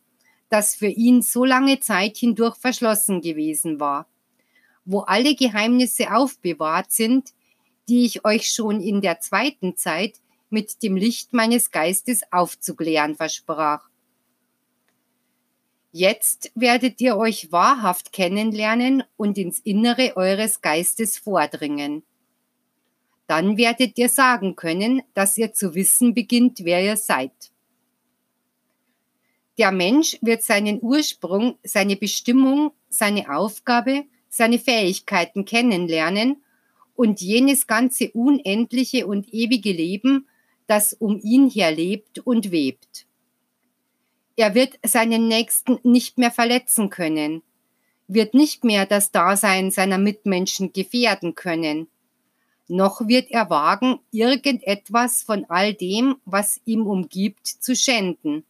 das 0.49 0.75
für 0.75 0.88
ihn 0.88 1.21
so 1.21 1.45
lange 1.45 1.79
Zeit 1.79 2.17
hindurch 2.17 2.56
verschlossen 2.56 3.21
gewesen 3.21 3.79
war 3.79 4.08
wo 4.86 4.99
alle 5.01 5.36
Geheimnisse 5.36 6.13
aufbewahrt 6.13 6.91
sind, 6.91 7.34
die 7.88 8.06
ich 8.06 8.25
euch 8.25 8.49
schon 8.49 8.82
in 8.82 9.01
der 9.01 9.19
zweiten 9.19 9.75
Zeit 9.75 10.19
mit 10.49 10.84
dem 10.84 10.95
Licht 10.95 11.34
meines 11.34 11.71
Geistes 11.71 12.21
aufzuklären 12.32 13.15
versprach. 13.15 13.89
Jetzt 15.91 16.51
werdet 16.56 17.01
ihr 17.01 17.17
euch 17.17 17.51
wahrhaft 17.51 18.13
kennenlernen 18.13 19.03
und 19.15 19.38
ins 19.38 19.60
Innere 19.60 20.17
eures 20.17 20.62
Geistes 20.62 21.17
vordringen. 21.17 22.03
Dann 23.34 23.58
werdet 23.58 23.98
ihr 23.98 24.10
sagen 24.10 24.56
können, 24.56 25.02
dass 25.15 25.39
ihr 25.39 25.54
zu 25.54 25.74
wissen 25.74 26.13
beginnt, 26.13 26.60
wer 26.63 26.86
ihr 26.86 26.98
seid. 26.98 27.32
Der 29.58 29.72
Mensch 29.72 30.19
wird 30.22 30.43
seinen 30.43 30.80
Ursprung, 30.84 31.58
seine 31.63 31.96
Bestimmung, 31.96 32.74
seine 32.89 33.36
Aufgabe 33.36 34.06
seine 34.30 34.60
Fähigkeiten 34.60 35.46
kennenlernen 35.46 36.43
und 36.96 37.22
jenes 37.22 37.65
ganze 37.65 38.12
unendliche 38.12 39.08
und 39.08 39.34
ewige 39.34 39.72
Leben, 39.72 40.28
das 40.67 40.93
um 40.93 41.19
ihn 41.19 41.50
her 41.50 41.72
lebt 41.72 42.19
und 42.19 42.52
webt. 42.52 43.08
Er 44.36 44.54
wird 44.54 44.78
seinen 44.86 45.28
Nächsten 45.28 45.80
nicht 45.82 46.19
mehr 46.19 46.30
verletzen 46.30 46.91
können, 46.91 47.41
wird 48.08 48.36
nicht 48.36 48.63
mehr 48.63 48.86
das 48.86 49.12
Dasein 49.12 49.72
seiner 49.72 49.98
Mitmenschen 49.98 50.72
gefährden 50.72 51.34
können, 51.34 51.88
noch 52.67 53.08
wird 53.08 53.30
er 53.32 53.49
wagen, 53.49 53.99
irgendetwas 54.12 55.21
von 55.21 55.45
all 55.49 55.73
dem, 55.73 56.15
was 56.26 56.62
ihm 56.65 56.88
umgibt, 56.88 57.47
zu 57.47 57.76
schänden, 57.76 58.43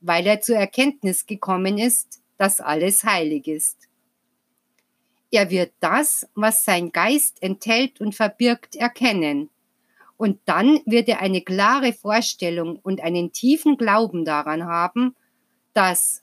weil 0.00 0.26
er 0.26 0.40
zur 0.40 0.56
Erkenntnis 0.56 1.26
gekommen 1.26 1.78
ist, 1.78 2.20
dass 2.36 2.60
alles 2.60 3.04
heilig 3.04 3.46
ist. 3.46 3.88
Er 5.30 5.50
wird 5.50 5.72
das, 5.80 6.28
was 6.34 6.64
sein 6.64 6.92
Geist 6.92 7.42
enthält 7.42 8.00
und 8.00 8.14
verbirgt, 8.14 8.76
erkennen. 8.76 9.50
Und 10.16 10.38
dann 10.44 10.80
wird 10.84 11.08
er 11.08 11.20
eine 11.20 11.40
klare 11.40 11.92
Vorstellung 11.92 12.78
und 12.82 13.00
einen 13.00 13.32
tiefen 13.32 13.76
Glauben 13.76 14.24
daran 14.24 14.64
haben, 14.64 15.16
dass, 15.72 16.22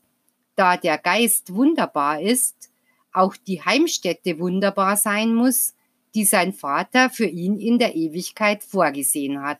da 0.55 0.77
der 0.77 0.97
Geist 0.97 1.53
wunderbar 1.53 2.21
ist, 2.21 2.71
auch 3.11 3.35
die 3.35 3.61
Heimstätte 3.61 4.39
wunderbar 4.39 4.95
sein 4.95 5.35
muss, 5.35 5.75
die 6.13 6.25
sein 6.25 6.53
Vater 6.53 7.09
für 7.09 7.25
ihn 7.25 7.59
in 7.59 7.79
der 7.79 7.95
Ewigkeit 7.95 8.63
vorgesehen 8.63 9.41
hat. 9.41 9.59